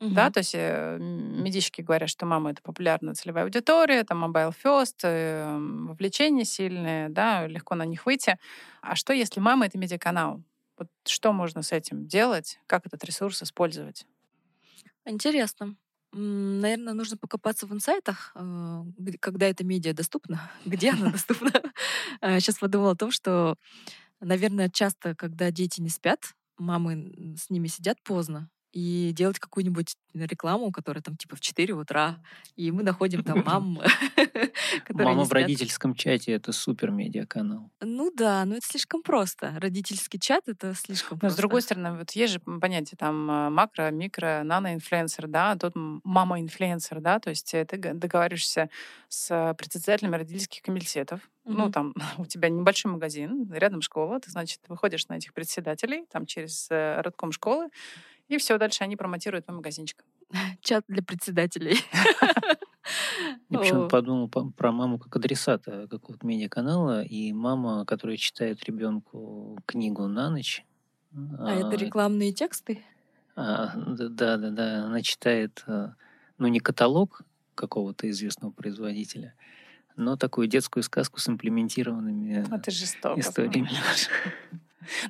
Мгм. 0.00 0.14
Да, 0.14 0.30
то 0.30 0.38
есть 0.38 0.54
э, 0.54 0.98
медички 1.00 1.80
говорят, 1.82 2.10
что 2.10 2.26
мама 2.26 2.50
это 2.52 2.62
популярная 2.62 3.14
целевая 3.14 3.44
аудитория, 3.44 3.96
это 3.96 4.14
mobile 4.14 4.54
first, 4.64 4.98
э, 5.04 5.42
м, 5.44 5.88
вовлечение 5.88 6.44
сильное, 6.44 7.08
да, 7.08 7.46
легко 7.46 7.74
на 7.74 7.84
них 7.86 8.06
выйти. 8.06 8.38
А 8.82 8.96
что, 8.96 9.12
если 9.14 9.40
мама 9.40 9.66
это 9.66 9.78
медиаканал? 9.78 10.42
Вот 10.78 10.88
что 11.06 11.32
можно 11.32 11.62
с 11.62 11.72
этим 11.72 12.06
делать? 12.06 12.60
Как 12.66 12.86
этот 12.86 13.04
ресурс 13.04 13.42
использовать? 13.42 14.06
Интересно. 15.06 15.76
Наверное, 16.12 16.94
нужно 16.94 17.16
покопаться 17.16 17.66
в 17.66 17.72
инсайтах, 17.72 18.32
э, 18.36 18.84
когда 19.20 19.46
эта 19.48 19.64
медиа 19.64 19.92
доступна, 19.94 20.50
где 20.64 20.90
она 20.92 21.10
доступна. 21.10 21.50
Сейчас 22.22 22.58
подумала 22.58 22.92
о 22.92 22.96
том, 22.96 23.10
что, 23.10 23.56
наверное, 24.20 24.70
часто, 24.70 25.14
когда 25.16 25.50
дети 25.50 25.80
не 25.80 25.90
спят, 25.90 26.34
мамы 26.58 27.36
с 27.38 27.50
ними 27.50 27.68
сидят 27.68 27.98
поздно, 28.04 28.50
и 28.74 29.12
делать 29.12 29.38
какую-нибудь 29.38 29.94
рекламу, 30.14 30.72
которая 30.72 31.00
там 31.02 31.16
типа 31.16 31.36
в 31.36 31.40
4 31.40 31.74
утра, 31.74 32.18
и 32.56 32.72
мы 32.72 32.82
находим 32.82 33.22
там 33.22 33.42
мам, 33.46 33.80
Мама 34.90 35.24
в 35.24 35.32
родительском 35.32 35.94
чате 35.94 36.32
это 36.32 36.52
супер 36.52 36.90
медиаканал. 36.90 37.70
Ну 37.80 38.10
да, 38.14 38.44
но 38.44 38.56
это 38.56 38.66
слишком 38.66 39.02
просто. 39.02 39.54
Родительский 39.60 40.18
чат— 40.18 40.44
это 40.48 40.74
слишком 40.74 41.16
Но 41.16 41.20
просто. 41.20 41.36
с 41.36 41.38
другой 41.38 41.62
стороны, 41.62 41.96
вот 41.98 42.10
есть 42.12 42.32
же 42.34 42.40
понятие 42.40 42.96
там 42.98 43.30
э, 43.30 43.50
макро, 43.50 43.90
микро, 43.90 44.42
нано-инфлюенсер, 44.44 45.28
да, 45.28 45.52
а 45.52 45.56
тут 45.56 45.72
мама-инфлюенсер, 45.74 47.00
да, 47.00 47.18
то 47.20 47.30
есть 47.30 47.54
э, 47.54 47.64
ты 47.64 47.76
договариваешься 47.78 48.70
с 49.08 49.54
председателями 49.56 50.16
родительских 50.16 50.62
комитетов, 50.62 51.20
ну, 51.44 51.64
Мгм. 51.64 51.72
там 51.72 51.94
у 52.18 52.26
тебя 52.26 52.48
небольшой 52.48 52.92
магазин, 52.92 53.50
рядом 53.52 53.82
школа, 53.82 54.20
ты, 54.20 54.30
значит, 54.30 54.60
выходишь 54.68 55.06
на 55.08 55.14
этих 55.14 55.32
председателей, 55.34 56.06
там, 56.10 56.26
через 56.26 56.68
э, 56.70 57.00
родком 57.02 57.32
школы, 57.32 57.68
и 58.28 58.38
все, 58.38 58.58
дальше 58.58 58.84
они 58.84 58.96
промотируют 58.96 59.46
твой 59.46 59.56
магазинчик. 59.56 60.04
Чат 60.60 60.84
для 60.88 61.02
председателей. 61.02 61.78
Я 63.48 63.58
почему-то 63.58 63.86
О. 63.86 63.88
подумал 63.88 64.28
по- 64.28 64.50
про 64.50 64.72
маму 64.72 64.98
как 64.98 65.16
адресата 65.16 65.86
какого-то 65.88 66.26
медиаканала, 66.26 67.02
и 67.02 67.32
мама, 67.32 67.84
которая 67.84 68.16
читает 68.16 68.64
ребенку 68.64 69.58
книгу 69.66 70.06
на 70.06 70.30
ночь. 70.30 70.64
А 71.38 71.54
это 71.54 71.76
рекламные 71.76 72.32
тексты? 72.32 72.82
а, 73.36 73.72
да, 73.76 74.36
да, 74.36 74.50
да, 74.50 74.84
она 74.84 75.02
читает, 75.02 75.64
а, 75.66 75.94
ну, 76.38 76.48
не 76.48 76.60
каталог 76.60 77.22
какого-то 77.54 78.08
известного 78.10 78.50
производителя, 78.52 79.34
но 79.96 80.16
такую 80.16 80.46
детскую 80.48 80.82
сказку 80.82 81.20
с 81.20 81.28
имплементированными 81.28 82.44
Это 82.52 82.70
жестоко. 82.70 83.20
историями. 83.20 83.70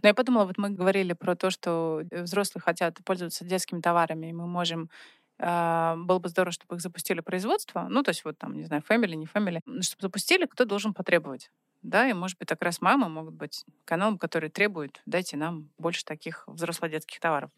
Но 0.03 0.09
я 0.09 0.15
подумала, 0.15 0.45
вот 0.45 0.59
мы 0.59 0.71
говорили 0.71 1.13
про 1.13 1.37
то, 1.37 1.51
что 1.51 2.03
э, 2.11 2.23
взрослые 2.23 2.63
хотят 2.63 2.99
пользоваться 3.05 3.45
детскими 3.45 3.81
товарами, 3.81 4.29
и 4.29 4.33
мы 4.33 4.47
можем 4.47 4.91
а, 5.39 5.97
было 5.97 6.19
бы 6.19 6.29
здорово, 6.29 6.53
чтобы 6.53 6.77
их 6.77 6.81
запустили 6.81 7.21
производство. 7.21 7.87
Ну, 7.89 8.03
то 8.03 8.11
есть 8.11 8.25
вот 8.25 8.39
там, 8.39 8.57
не 8.57 8.65
знаю, 8.65 8.83
family, 8.89 9.15
не 9.15 9.27
family. 9.27 9.61
Чтобы 9.83 10.03
запустили, 10.03 10.47
кто 10.47 10.65
должен 10.65 10.95
потребовать? 10.95 11.51
Да, 11.83 12.09
и, 12.09 12.13
может 12.13 12.39
быть, 12.39 12.49
как 12.49 12.63
раз 12.63 12.81
мамы 12.81 13.09
могут 13.09 13.35
быть 13.35 13.65
каналом, 13.85 14.19
который 14.19 14.49
требует, 14.49 15.03
дайте 15.07 15.37
нам 15.37 15.71
больше 15.77 16.05
таких 16.05 16.45
взросло-детских 16.47 17.21
товаров. 17.21 17.51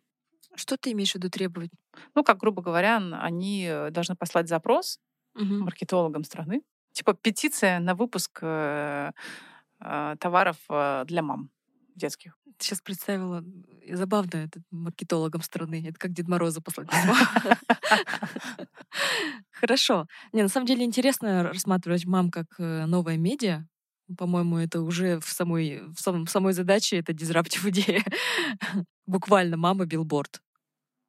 Что 0.55 0.77
ты 0.77 0.93
имеешь 0.93 1.13
в 1.13 1.17
виду 1.17 1.31
требовать? 1.31 1.71
Ну, 2.15 2.25
как, 2.25 2.39
грубо 2.39 2.63
говоря, 2.63 2.97
они 2.97 3.67
э, 3.69 3.91
должны 3.91 4.17
послать 4.17 4.49
запрос 4.49 4.99
Мгм. 5.35 5.65
маркетологам 5.65 6.25
страны, 6.25 6.63
типа 6.93 7.13
петиция 7.13 7.79
на 7.79 7.95
выпуск 7.95 8.39
э, 8.41 9.11
э, 9.81 10.17
товаров 10.19 10.57
э, 10.71 11.05
для 11.07 11.23
мам 11.23 11.51
детских. 11.97 12.37
Сейчас 12.59 12.81
представила, 12.81 13.45
забавно 13.91 14.37
это 14.37 14.61
маркетологам 14.71 15.43
страны. 15.43 15.85
Это 15.87 15.99
как 15.99 16.13
Дед 16.13 16.29
Мороза 16.29 16.61
послать 16.61 16.89
письмо. 16.89 17.15
Хорошо. 19.51 20.07
Не, 20.33 20.43
на 20.43 20.49
самом 20.49 20.67
деле 20.67 20.85
интересно 20.85 21.43
рассматривать 21.43 22.07
мам 22.07 22.31
как 22.31 22.47
э, 22.59 22.87
новое 22.87 23.17
медиа. 23.17 23.67
По-моему, 24.17 24.59
это 24.59 24.81
уже 24.83 25.19
в 25.21 25.29
самой, 25.29 25.83
в 25.89 26.29
самой 26.29 26.53
задаче 26.53 26.99
это 26.99 27.13
дизраптив 27.13 27.67
идея. 27.67 28.05
Буквально 29.07 29.57
мама 29.57 29.85
билборд. 29.87 30.41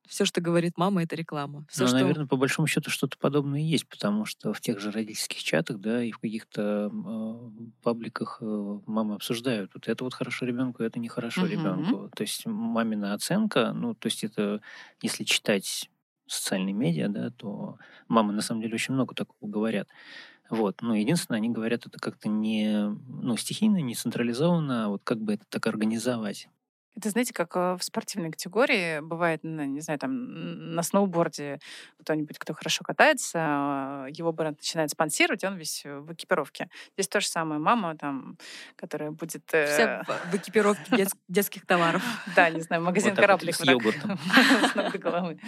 Все, 0.07 0.25
что 0.25 0.41
говорит 0.41 0.73
мама, 0.77 1.03
это 1.03 1.15
реклама. 1.15 1.65
Все, 1.69 1.83
Ну, 1.83 1.87
что 1.87 1.93
наверное, 1.93 2.27
по 2.27 2.37
большому 2.37 2.67
счету 2.67 2.89
что-то 2.89 3.17
подобное 3.17 3.59
есть, 3.61 3.87
потому 3.87 4.25
что 4.25 4.53
в 4.53 4.61
тех 4.61 4.79
же 4.79 4.91
родительских 4.91 5.43
чатах, 5.43 5.79
да, 5.79 6.03
и 6.03 6.11
в 6.11 6.19
каких-то 6.19 6.89
э, 6.91 7.49
пабликах 7.83 8.37
э, 8.41 8.79
мамы 8.85 9.15
обсуждают, 9.15 9.71
вот 9.73 9.87
это 9.87 10.03
вот 10.03 10.13
хорошо 10.13 10.45
ребенку, 10.45 10.83
это 10.83 10.99
нехорошо 10.99 11.41
Мгм. 11.41 11.51
ребенку. 11.51 12.09
То 12.15 12.21
есть 12.21 12.45
мамина 12.45 13.13
оценка, 13.13 13.73
ну, 13.73 13.93
то 13.95 14.07
есть 14.07 14.23
это, 14.23 14.61
если 15.01 15.23
читать 15.23 15.89
социальные 16.25 16.73
медиа, 16.73 17.07
да, 17.09 17.29
то 17.31 17.77
мамы 18.07 18.33
на 18.33 18.41
самом 18.41 18.61
деле 18.61 18.75
очень 18.75 18.93
много 18.93 19.15
такого 19.15 19.49
говорят. 19.49 19.87
Вот. 20.49 20.81
Но 20.81 20.95
единственное, 20.95 21.37
они 21.39 21.49
говорят 21.49 21.85
это 21.85 21.99
как-то 21.99 22.29
не 22.29 22.89
ну, 23.07 23.37
стихийно, 23.37 23.77
не 23.81 23.95
централизованно, 23.95 24.85
а 24.85 24.89
вот 24.89 25.01
как 25.03 25.19
бы 25.19 25.33
это 25.33 25.43
так 25.49 25.67
организовать. 25.67 26.49
Это, 26.97 27.11
знаете, 27.11 27.31
как 27.31 27.55
э, 27.55 27.75
в 27.77 27.83
спортивной 27.83 28.31
категории 28.31 29.01
бывает, 29.01 29.43
не 29.43 29.81
знаю, 29.81 29.99
там 29.99 30.73
на 30.73 30.81
сноуборде 30.81 31.59
кто-нибудь, 32.01 32.39
кто 32.39 32.55
хорошо 32.55 32.83
катается, 32.83 33.39
а, 33.39 34.07
его 34.09 34.31
бренд 34.31 34.57
начинает 34.57 34.89
спонсировать, 34.89 35.43
и 35.43 35.47
он 35.47 35.57
весь 35.57 35.83
в 35.85 36.11
экипировке. 36.13 36.69
Здесь 36.93 37.07
то 37.07 37.19
же 37.21 37.27
самое. 37.27 37.61
Мама 37.61 37.95
там, 37.95 38.37
которая 38.75 39.11
будет... 39.11 39.43
э, 39.53 39.67
вся 39.67 40.03
в 40.07 40.31
в 40.31 40.35
экипировке 40.35 40.95
дет- 40.95 41.17
детских 41.27 41.67
товаров. 41.67 42.01
Да, 42.35 42.49
не 42.49 42.61
знаю, 42.61 42.81
магазин 42.81 43.11
Вот 43.11 43.17
так 43.17 43.29
вот 43.29 43.39
кораблик. 43.41 43.55
с 43.55 43.63
йогуртом. 43.63 44.19
с 44.73 44.97
головы. 44.97 45.39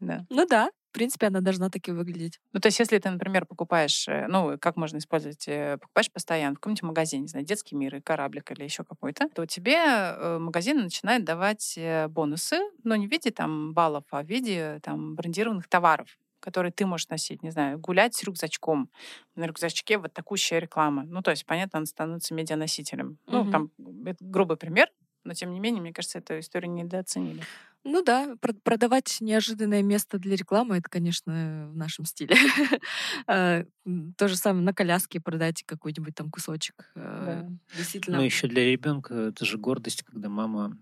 Ну 0.00 0.46
да, 0.46 0.70
в 0.94 0.96
принципе, 0.96 1.26
она 1.26 1.40
должна 1.40 1.70
таки 1.70 1.90
выглядеть. 1.90 2.38
Ну, 2.52 2.60
то 2.60 2.68
есть, 2.68 2.78
если 2.78 2.98
ты, 2.98 3.10
например, 3.10 3.46
покупаешь, 3.46 4.06
э, 4.06 4.26
ну, 4.28 4.56
как 4.60 4.76
можно 4.76 4.98
использовать, 4.98 5.48
э, 5.48 5.76
покупаешь 5.80 6.08
постоянно 6.08 6.54
в 6.54 6.60
каком-нибудь 6.60 6.84
магазине, 6.84 7.22
не 7.22 7.28
знаю, 7.28 7.44
детский 7.44 7.74
мир, 7.74 7.96
или 7.96 8.00
кораблик 8.00 8.52
или 8.52 8.62
еще 8.62 8.84
какой-то, 8.84 9.28
то 9.30 9.44
тебе 9.44 9.74
э, 9.76 10.38
магазин 10.38 10.78
начинает 10.78 11.24
давать 11.24 11.74
э, 11.76 12.06
бонусы, 12.06 12.60
но 12.84 12.94
не 12.94 13.08
в 13.08 13.10
виде 13.10 13.32
там 13.32 13.74
баллов, 13.74 14.04
а 14.12 14.22
в 14.22 14.26
виде 14.26 14.78
там 14.84 15.16
брендированных 15.16 15.66
товаров 15.66 16.16
которые 16.40 16.72
ты 16.72 16.84
можешь 16.84 17.08
носить, 17.08 17.42
не 17.42 17.48
знаю, 17.50 17.78
гулять 17.78 18.14
с 18.14 18.22
рюкзачком. 18.22 18.90
На 19.34 19.46
рюкзачке 19.46 19.96
вот 19.96 20.12
такущая 20.12 20.58
реклама. 20.58 21.04
Ну, 21.04 21.22
то 21.22 21.30
есть, 21.30 21.46
понятно, 21.46 21.78
он 21.78 21.86
становится 21.86 22.34
медианосителем. 22.34 23.16
Ну, 23.26 23.44
Мгм. 23.44 23.50
там, 23.50 23.70
это 24.04 24.18
грубый 24.20 24.58
пример, 24.58 24.90
но, 25.24 25.34
тем 25.34 25.52
не 25.52 25.60
менее, 25.60 25.80
мне 25.82 25.92
кажется, 25.92 26.18
эту 26.18 26.38
историю 26.38 26.72
недооценили. 26.72 27.42
Ну 27.86 28.02
да, 28.02 28.32
прод- 28.40 28.60
продавать 28.62 29.18
неожиданное 29.20 29.82
место 29.82 30.18
для 30.18 30.36
рекламы 30.36 30.78
это, 30.78 30.88
конечно, 30.88 31.68
в 31.70 31.76
нашем 31.76 32.06
стиле. 32.06 32.34
М, 33.26 34.14
То 34.16 34.26
же 34.28 34.36
самое 34.36 34.64
на 34.64 34.72
коляске 34.72 35.20
продать 35.20 35.62
какой-нибудь 35.64 36.14
там 36.14 36.30
кусочек. 36.30 36.90
э, 36.94 37.24
Да. 37.26 37.46
Действительно. 37.76 38.16
Ну, 38.18 38.22
еще 38.24 38.48
для 38.48 38.64
ребенка 38.64 39.12
это 39.14 39.44
же 39.44 39.58
гордость, 39.58 40.02
когда 40.02 40.28
мама 40.30 40.78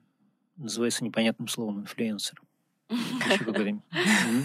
называется 0.56 1.02
непонятным 1.04 1.48
словом 1.48 1.80
инфлюенсер. 1.80 2.40
Еще 2.90 3.38
какой-то 3.44 3.62
м- 3.68 3.82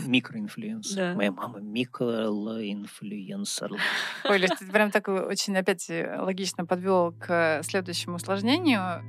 микроинфлюенсер. 0.10 0.96
Да. 0.96 1.14
Моя 1.16 1.32
мама 1.32 1.60
микроинфлюенсер. 1.60 3.74
Ой, 4.24 4.38
Лёш, 4.40 4.50
ты 4.58 4.66
прям 4.72 4.90
так 4.92 5.08
очень 5.10 5.56
опять 5.58 5.90
э, 5.90 6.18
логично 6.20 6.66
подвел 6.66 7.14
к 7.20 7.62
следующему 7.64 8.16
усложнению. 8.16 9.04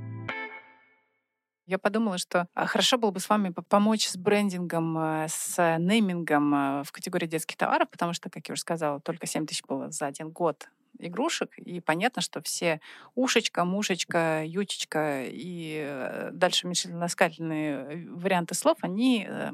Я 1.68 1.78
подумала, 1.78 2.16
что 2.16 2.48
а, 2.54 2.64
хорошо 2.64 2.96
было 2.96 3.10
бы 3.10 3.20
с 3.20 3.28
вами 3.28 3.50
по- 3.50 3.60
помочь 3.60 4.08
с 4.08 4.16
брендингом, 4.16 4.96
э, 4.96 5.26
с 5.28 5.76
неймингом 5.78 6.54
э, 6.54 6.82
в 6.82 6.92
категории 6.92 7.26
детских 7.26 7.58
товаров, 7.58 7.90
потому 7.90 8.14
что, 8.14 8.30
как 8.30 8.48
я 8.48 8.54
уже 8.54 8.62
сказала, 8.62 9.00
только 9.00 9.26
7 9.26 9.44
тысяч 9.44 9.62
было 9.68 9.90
за 9.90 10.06
один 10.06 10.30
год 10.30 10.70
игрушек, 10.98 11.58
и 11.58 11.80
понятно, 11.80 12.22
что 12.22 12.40
все 12.40 12.80
ушечка, 13.14 13.66
мушечка, 13.66 14.44
ючечка 14.46 15.24
и 15.26 15.84
э, 15.86 16.30
дальше 16.32 16.66
уменьшительно-ласкательные 16.66 18.08
варианты 18.12 18.54
слов, 18.54 18.78
они 18.80 19.26
э, 19.28 19.50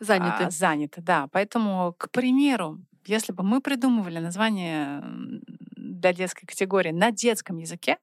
Заняты. 0.00 0.44
а, 0.44 0.50
заняты, 0.50 1.00
да. 1.00 1.28
Поэтому, 1.32 1.94
к 1.96 2.10
примеру, 2.10 2.80
если 3.06 3.32
бы 3.32 3.44
мы 3.44 3.62
придумывали 3.62 4.18
название 4.18 5.02
для 5.74 6.12
детской 6.12 6.44
категории 6.44 6.90
на 6.90 7.12
детском 7.12 7.56
языке, 7.56 7.96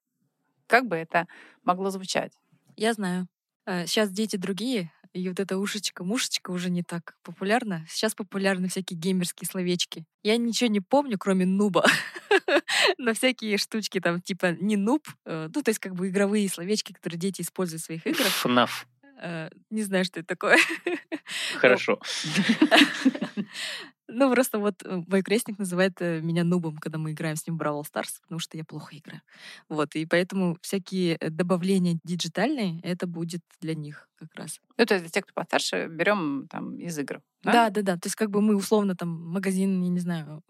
как 0.65 0.87
бы 0.87 0.95
это 0.95 1.27
могло 1.63 1.91
звучать? 1.91 2.33
Я 2.81 2.93
знаю. 2.93 3.27
Сейчас 3.67 4.09
дети 4.09 4.37
другие, 4.37 4.91
и 5.13 5.29
вот 5.29 5.39
эта 5.39 5.59
ушечка-мушечка 5.59 6.49
уже 6.49 6.71
не 6.71 6.81
так 6.81 7.15
популярна. 7.21 7.85
Сейчас 7.87 8.15
популярны 8.15 8.69
всякие 8.69 8.97
геймерские 8.97 9.47
словечки. 9.47 10.05
Я 10.23 10.35
ничего 10.37 10.67
не 10.67 10.79
помню, 10.81 11.19
кроме 11.19 11.45
нуба. 11.45 11.85
Но 12.97 13.13
всякие 13.13 13.59
штучки 13.59 13.99
там 13.99 14.19
типа 14.19 14.53
не 14.59 14.77
нуб, 14.77 15.07
э, 15.27 15.47
ну 15.53 15.61
то 15.61 15.69
есть 15.69 15.79
как 15.79 15.93
бы 15.93 16.09
игровые 16.09 16.49
словечки, 16.49 16.91
которые 16.91 17.19
дети 17.19 17.43
используют 17.43 17.83
в 17.83 17.85
своих 17.85 18.07
играх. 18.07 18.29
ФНАФ. 18.29 18.87
Э, 19.21 19.49
Не 19.69 19.83
знаю, 19.83 20.03
что 20.03 20.21
это 20.21 20.27
такое. 20.29 20.57
Хорошо. 21.57 21.99
Ну, 24.13 24.31
просто 24.31 24.59
вот 24.59 24.83
э, 24.83 25.01
мой 25.07 25.21
крестник 25.21 25.57
называет 25.57 26.01
э, 26.01 26.19
меня 26.21 26.43
нубом, 26.43 26.77
когда 26.77 26.97
мы 26.97 27.11
играем 27.11 27.35
с 27.35 27.47
ним 27.47 27.55
в 27.55 27.59
Brawl 27.59 27.83
Stars, 27.85 28.19
потому 28.21 28.39
что 28.39 28.57
я 28.57 28.65
плохо 28.65 28.97
играю. 28.97 29.21
Вот, 29.69 29.95
и 29.95 30.05
поэтому 30.05 30.57
всякие 30.61 31.15
э, 31.15 31.29
добавления 31.29 31.97
диджитальные, 32.03 32.81
это 32.81 33.07
будет 33.07 33.41
для 33.61 33.73
них 33.73 34.09
как 34.15 34.35
раз. 34.35 34.59
Ну, 34.77 34.85
то 34.85 34.95
есть 34.95 35.05
для 35.05 35.11
тех, 35.11 35.23
кто 35.23 35.33
постарше, 35.33 35.87
берем 35.87 36.47
там 36.49 36.77
из 36.77 36.97
игр. 36.99 37.21
Да, 37.43 37.69
да, 37.69 37.81
да. 37.81 37.93
То 37.95 38.07
есть 38.07 38.15
как 38.15 38.29
бы 38.29 38.41
мы 38.41 38.55
условно 38.55 38.95
там 38.95 39.09
магазин, 39.09 39.81
я 39.81 39.89
не 39.89 39.99
знаю, 39.99 40.43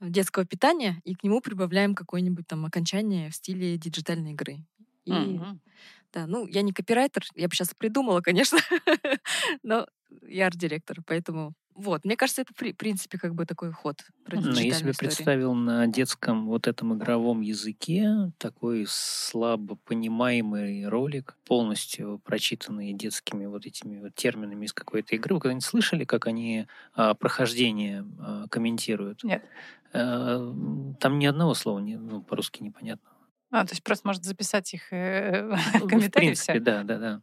детского 0.00 0.44
питания, 0.44 1.00
и 1.04 1.14
к 1.14 1.22
нему 1.24 1.40
прибавляем 1.40 1.94
какое-нибудь 1.94 2.46
там 2.46 2.64
окончание 2.64 3.30
в 3.30 3.34
стиле 3.34 3.76
диджитальной 3.76 4.32
игры. 4.32 4.64
И, 5.04 5.12
Мгм. 5.12 5.60
да, 6.12 6.26
ну, 6.26 6.46
я 6.46 6.62
не 6.62 6.72
копирайтер, 6.72 7.24
я 7.34 7.48
бы 7.48 7.54
сейчас 7.54 7.74
придумала, 7.74 8.20
конечно, 8.20 8.58
но 9.62 9.86
я 10.26 10.46
арт-директор, 10.46 10.98
поэтому 11.06 11.54
вот. 11.74 12.04
Мне 12.04 12.16
кажется, 12.16 12.42
это, 12.42 12.52
в 12.54 12.74
принципе, 12.76 13.18
как 13.18 13.34
бы 13.34 13.46
такой 13.46 13.72
ход 13.72 14.04
Ну, 14.30 14.52
я 14.52 14.74
себе 14.74 14.92
представил 14.92 15.54
на 15.54 15.86
детском 15.86 16.46
вот 16.46 16.66
этом 16.66 16.94
игровом 16.96 17.40
языке 17.40 18.32
такой 18.38 18.86
слабо 18.88 19.76
понимаемый 19.84 20.86
ролик, 20.88 21.36
полностью 21.44 22.20
прочитанный 22.24 22.92
детскими 22.92 23.46
вот 23.46 23.66
этими 23.66 23.98
вот 24.00 24.14
терминами 24.14 24.66
из 24.66 24.72
какой-то 24.72 25.14
игры. 25.16 25.34
Вы 25.34 25.40
когда-нибудь 25.40 25.64
слышали, 25.64 26.04
как 26.04 26.26
они 26.26 26.66
а, 26.94 27.14
прохождение 27.14 28.04
а, 28.18 28.46
комментируют? 28.48 29.24
Нет. 29.24 29.44
Э, 29.92 30.38
Там 31.00 31.18
ни 31.18 31.26
одного 31.26 31.54
слова 31.54 31.78
не, 31.78 31.96
ну, 31.96 32.22
по-русски 32.22 32.62
непонятно. 32.62 33.10
А, 33.50 33.66
то 33.66 33.72
есть 33.72 33.82
просто 33.82 34.08
может 34.08 34.24
записать 34.24 34.72
их 34.72 34.92
э, 34.92 35.54
Ну, 35.74 35.86
В 35.86 35.88
комментарии 35.88 36.26
принципе, 36.26 36.52
все. 36.54 36.60
да, 36.60 36.82
да, 36.84 36.98
да. 36.98 37.20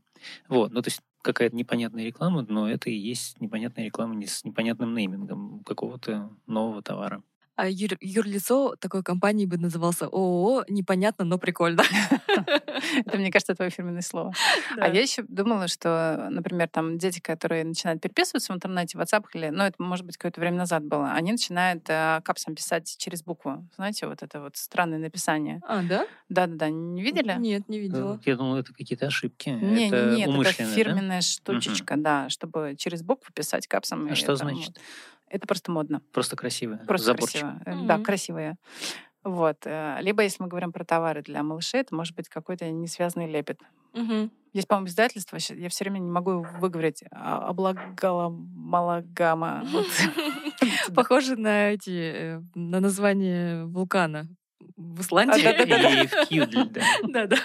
Вот, 0.48 0.72
ну 0.72 0.82
то 0.82 0.88
есть 0.90 1.02
какая-то 1.22 1.56
непонятная 1.56 2.06
реклама, 2.06 2.46
но 2.48 2.70
это 2.70 2.90
и 2.90 2.96
есть 2.96 3.40
непонятная 3.42 3.86
реклама 3.86 4.16
не 4.16 4.28
с 4.28 4.44
непонятным 4.44 4.94
неймингом 4.94 5.64
какого-то 5.64 6.32
нового 6.48 6.82
товара. 6.82 7.24
А 7.60 7.68
юр- 7.68 7.98
юрлицо 8.00 8.76
такой 8.80 9.04
компании 9.04 9.46
бы 9.46 9.58
назывался 9.58 10.06
ООО 10.06 10.64
«Непонятно, 10.70 11.26
но 11.26 11.38
прикольно». 11.38 11.84
Это, 13.06 13.18
мне 13.18 13.32
кажется, 13.32 13.54
твое 13.54 13.70
фирменное 13.70 14.02
слово. 14.02 14.34
А 14.78 14.88
я 14.88 15.02
еще 15.02 15.24
думала, 15.24 15.68
что, 15.68 16.30
например, 16.32 16.70
там 16.70 16.98
дети, 16.98 17.20
которые 17.20 17.66
начинают 17.66 18.02
переписываться 18.02 18.54
в 18.54 18.56
интернете, 18.56 18.98
в 18.98 19.02
WhatsApp 19.02 19.26
или, 19.34 19.50
ну, 19.50 19.64
это, 19.64 19.76
может 19.84 20.06
быть, 20.06 20.16
какое-то 20.16 20.40
время 20.40 20.58
назад 20.58 20.86
было, 20.86 21.12
они 21.12 21.34
начинают 21.34 21.84
э, 21.90 22.22
капсом 22.24 22.56
писать 22.56 22.96
через 22.98 23.24
букву. 23.24 23.68
Знаете, 23.76 24.08
вот 24.08 24.24
это 24.24 24.40
вот 24.40 24.56
странное 24.56 25.00
написание. 25.00 25.60
А, 25.68 25.84
да? 25.84 26.08
Да-да-да, 26.30 26.70
не 26.70 27.02
видели? 27.02 27.36
Нет, 27.38 27.68
не 27.68 27.80
видела. 27.80 28.20
Я 28.26 28.38
думал, 28.38 28.56
это 28.56 28.74
какие-то 28.74 29.08
ошибки. 29.08 29.50
Не, 29.50 29.88
это 29.88 30.12
нет, 30.16 30.30
это 30.30 30.64
фирменная 30.64 31.22
штучечка, 31.22 31.96
да, 31.98 32.30
чтобы 32.30 32.76
через 32.78 33.02
букву 33.04 33.34
писать 33.34 33.68
капсом. 33.68 34.08
А 34.10 34.16
что 34.16 34.36
значит? 34.36 34.80
Это 35.30 35.48
просто 35.48 35.72
модно. 35.72 36.02
Просто 36.12 36.36
красиво. 36.36 36.80
Просто 36.88 37.08
заборчик. 37.08 37.42
красиво. 37.42 37.62
Э, 37.66 37.86
Да, 37.88 37.96
Мгм. 37.96 38.04
красивые. 38.04 38.56
Вот. 39.24 39.58
э, 39.66 39.98
Либо, 40.02 40.24
если 40.24 40.42
мы 40.44 40.50
говорим 40.50 40.72
про 40.72 40.84
товары 40.86 41.22
для 41.22 41.44
малышей, 41.44 41.82
это 41.82 41.94
может 41.96 42.16
быть 42.16 42.30
какой-то 42.30 42.70
несвязанный 42.72 43.28
лепет. 43.30 43.60
Мгм. 43.94 44.32
Есть, 44.54 44.68
по-моему, 44.68 44.88
издательство, 44.88 45.38
я 45.54 45.70
все 45.70 45.84
время 45.84 46.00
не 46.00 46.10
могу 46.10 46.42
выговорить. 46.60 47.04
А, 47.12 47.48
Облагаламалагама. 47.50 49.64
Похоже 50.96 51.36
на 51.36 51.70
эти, 51.72 51.92
э, 51.92 52.42
на 52.56 52.80
название 52.80 53.66
вулкана 53.66 54.28
в 54.76 55.02
Исландии. 55.02 55.46
А, 55.46 55.54
да-да-да. 55.54 56.02
И 56.04 56.08
в 56.08 56.28
Кьюдль, 56.28 56.70
да. 56.70 56.82
Да-да. 57.08 57.38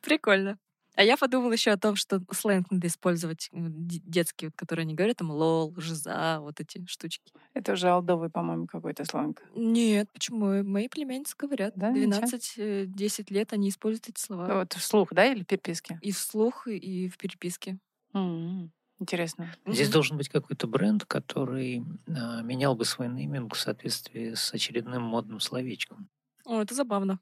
Прикольно. 0.00 0.56
А 0.96 1.02
я 1.02 1.16
подумала 1.16 1.52
еще 1.52 1.70
о 1.70 1.76
том, 1.78 1.96
что 1.96 2.20
сленг 2.32 2.70
надо 2.70 2.86
использовать 2.88 3.48
э, 3.52 3.56
д- 3.58 4.00
детский, 4.04 4.46
вот, 4.46 4.54
который 4.56 4.82
они 4.82 4.94
говорят, 4.94 5.16
там 5.18 5.30
лол, 5.30 5.72
жиза, 5.78 6.38
вот 6.40 6.60
эти 6.60 6.84
штучки. 6.86 7.32
Это 7.54 7.72
уже 7.72 7.88
алдовый, 7.88 8.28
по-моему, 8.30 8.66
какой-то 8.66 9.04
сленг. 9.04 9.42
Нет, 9.54 10.10
почему? 10.12 10.62
Мои 10.64 10.88
племянницы 10.88 11.34
говорят. 11.38 11.74
Да, 11.76 11.90
ничего. 11.90 12.08
12-10 12.10 13.30
лет 13.30 13.52
они 13.52 13.68
используют 13.70 14.08
эти 14.08 14.20
слова. 14.20 14.46
Вот 14.58 14.72
вслух, 14.74 15.12
да, 15.12 15.26
или 15.26 15.44
переписки? 15.44 15.98
И 16.02 16.12
вслух, 16.12 16.66
и 16.66 17.08
в 17.08 17.16
переписке. 17.18 17.78
М, 18.12 18.72
Интересно. 18.98 19.50
Здесь 19.66 19.88
должен 19.88 20.18
быть 20.18 20.28
какой-то 20.28 20.66
бренд, 20.66 21.06
который 21.06 21.82
а, 22.06 22.42
менял 22.42 22.74
бы 22.74 22.84
свой 22.84 23.08
нейминг 23.08 23.54
в 23.54 23.58
соответствии 23.58 24.34
с 24.34 24.52
очередным 24.52 25.02
модным 25.02 25.40
словечком. 25.40 26.08
О, 26.44 26.60
это 26.60 26.74
забавно. 26.74 27.20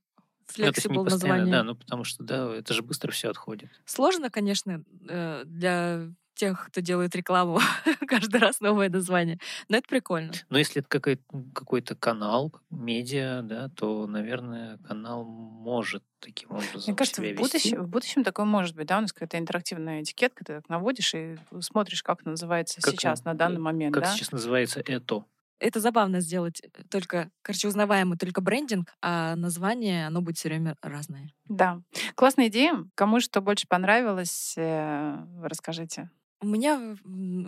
Ну, 0.56 0.64
Флексибл 0.64 1.04
постоянно, 1.04 1.36
название. 1.44 1.52
да, 1.52 1.62
ну 1.62 1.74
потому 1.76 2.04
что, 2.04 2.22
да, 2.24 2.54
это 2.54 2.72
же 2.74 2.82
быстро 2.82 3.10
все 3.12 3.30
отходит. 3.30 3.70
Сложно, 3.84 4.30
конечно, 4.30 4.82
э, 5.08 5.42
для 5.44 6.08
тех, 6.34 6.66
кто 6.68 6.80
делает 6.80 7.16
рекламу, 7.16 7.58
каждый 8.06 8.38
раз 8.40 8.60
новое 8.60 8.88
название. 8.88 9.40
Но 9.68 9.76
это 9.76 9.88
прикольно. 9.88 10.32
Но 10.50 10.58
если 10.58 10.80
это 10.82 10.88
какой- 10.88 11.18
какой-то 11.52 11.96
канал, 11.96 12.52
медиа, 12.70 13.40
да, 13.42 13.68
то, 13.70 14.06
наверное, 14.06 14.78
канал 14.86 15.24
может 15.24 16.04
таким 16.20 16.50
образом 16.52 16.82
Мне 16.86 16.94
кажется, 16.94 17.20
себя 17.22 17.34
в 17.34 17.36
будущем, 17.38 17.58
вести. 17.58 17.76
в 17.76 17.88
будущем 17.88 18.24
такое 18.24 18.46
может 18.46 18.76
быть, 18.76 18.86
да, 18.86 18.98
у 18.98 19.00
нас 19.00 19.12
какая-то 19.12 19.36
интерактивная 19.36 20.02
этикетка, 20.02 20.44
ты 20.44 20.54
так 20.54 20.68
наводишь 20.68 21.12
и 21.14 21.36
смотришь, 21.60 22.04
как 22.04 22.24
называется 22.24 22.80
Как, 22.80 22.92
сейчас, 22.94 23.24
на 23.24 23.34
данный 23.34 23.60
момент, 23.60 23.94
Как 23.94 24.04
да? 24.04 24.12
сейчас 24.14 24.30
называется 24.30 24.80
это? 24.86 25.24
Это 25.60 25.80
забавно 25.80 26.20
сделать 26.20 26.60
э, 26.62 26.68
только, 26.90 27.30
короче, 27.42 27.68
узнаваемый 27.68 28.18
только 28.18 28.40
брендинг, 28.40 28.94
а 29.02 29.36
название, 29.36 30.06
оно 30.06 30.20
будет 30.20 30.38
все 30.38 30.48
время 30.48 30.76
разное. 30.82 31.32
Да. 31.46 31.80
Классная 32.14 32.48
идея. 32.48 32.84
Кому 32.94 33.20
что 33.20 33.40
больше 33.40 33.66
понравилось, 33.68 34.54
э, 34.56 35.16
расскажите. 35.42 36.10
У 36.40 36.46
меня 36.46 36.96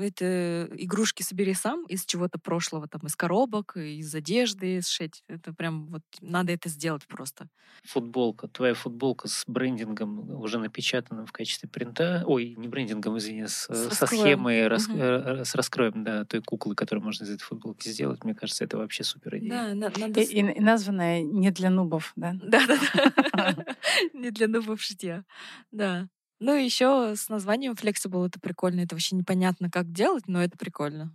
это 0.00 0.68
игрушки 0.72 1.22
собери 1.22 1.54
сам 1.54 1.84
из 1.86 2.04
чего-то 2.04 2.40
прошлого, 2.40 2.88
там 2.88 3.02
из 3.06 3.14
коробок, 3.14 3.76
из 3.76 4.12
одежды 4.16 4.80
сшить. 4.82 5.22
Это 5.28 5.52
прям 5.54 5.86
вот 5.86 6.02
надо 6.20 6.52
это 6.52 6.68
сделать 6.68 7.06
просто. 7.06 7.46
Футболка, 7.84 8.48
твоя 8.48 8.74
футболка 8.74 9.28
с 9.28 9.44
брендингом, 9.46 10.28
уже 10.40 10.58
напечатанным 10.58 11.24
в 11.26 11.30
качестве 11.32 11.68
принта, 11.68 12.24
ой, 12.26 12.54
не 12.58 12.66
брендингом, 12.66 13.16
извини, 13.16 13.46
с, 13.46 13.68
С 13.72 13.94
со 13.96 14.06
схемой, 14.08 14.66
рас- 14.66 14.88
э, 14.92 15.44
с 15.44 15.54
раскроем, 15.54 16.02
да, 16.02 16.24
той 16.24 16.42
куклы, 16.42 16.74
которую 16.74 17.04
можно 17.04 17.22
из 17.22 17.30
этой 17.30 17.42
футболки 17.44 17.88
сделать, 17.88 18.24
мне 18.24 18.34
кажется, 18.34 18.64
это 18.64 18.76
вообще 18.76 19.04
супер 19.04 19.38
идея. 19.38 19.50
Да, 19.50 19.74
на- 19.74 19.98
надо... 19.98 20.20
И, 20.20 20.24
и- 20.24 20.52
и 20.52 20.60
названное 20.60 21.22
не 21.22 21.52
для 21.52 21.70
нубов, 21.70 22.12
да? 22.16 22.32
Да-да-да. 22.42 23.54
Не 24.14 24.30
для 24.32 24.48
нового 24.48 24.76
шитья. 24.76 25.24
Да. 25.70 26.08
Ну 26.40 26.54
и 26.56 26.64
еще 26.64 27.14
с 27.16 27.28
названием 27.28 27.72
Flexible 27.72 28.26
это 28.26 28.40
прикольно. 28.40 28.80
Это 28.80 28.94
вообще 28.94 29.14
непонятно, 29.16 29.70
как 29.70 29.92
делать, 29.92 30.24
но 30.26 30.42
это 30.42 30.56
прикольно. 30.56 31.12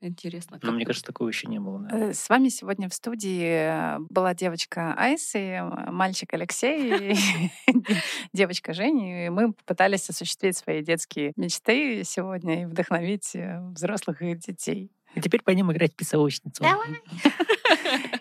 Интересно. 0.00 0.58
Но 0.62 0.72
мне 0.72 0.84
кажется, 0.84 1.06
такого 1.06 1.28
еще 1.28 1.46
не 1.46 1.58
было. 1.58 1.78
да. 1.80 1.98
Э, 2.10 2.12
С 2.12 2.28
вами 2.28 2.48
сегодня 2.50 2.90
в 2.90 2.94
студии 2.94 3.42
э, 3.42 3.98
была 4.10 4.34
девочка 4.34 4.92
Айс 4.98 5.34
и 5.34 5.38
э, 5.38 5.90
мальчик 5.90 6.34
Алексей, 6.34 7.16
девочка 8.32 8.74
Женя. 8.74 9.26
И 9.26 9.28
мы 9.30 9.52
попытались 9.54 10.08
осуществить 10.10 10.56
свои 10.58 10.82
детские 10.82 11.32
мечты 11.36 12.02
сегодня 12.04 12.62
и 12.62 12.66
вдохновить 12.66 13.34
э, 13.34 13.60
взрослых 13.70 14.20
и 14.20 14.34
детей. 14.34 14.90
И 15.14 15.20
теперь 15.20 15.42
пойдем 15.42 15.70
играть 15.72 15.92
в 15.92 15.96
песочницу. 15.96 16.64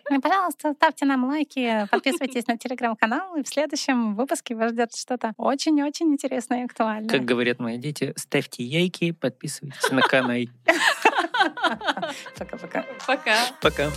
Ну, 0.09 0.21
пожалуйста, 0.21 0.73
ставьте 0.73 1.05
нам 1.05 1.25
лайки, 1.25 1.87
подписывайтесь 1.89 2.45
на 2.45 2.55
телеграм-канал, 2.55 3.35
и 3.35 3.41
в 3.41 3.47
следующем 3.47 4.15
выпуске 4.15 4.53
вас 4.53 4.71
ждет 4.71 4.93
что-то 4.95 5.33
очень-очень 5.37 6.13
интересное 6.13 6.61
и 6.61 6.65
актуальное. 6.65 7.09
Как 7.09 7.25
говорят 7.25 7.59
мои 7.59 7.79
дети, 7.79 8.13
ставьте 8.15 8.63
яйки, 8.63 9.11
подписывайтесь 9.11 9.89
на 9.89 10.01
канал. 10.03 10.37
Пока-пока. 12.37 12.85
Пока. 13.07 13.37
Пока. 13.59 13.91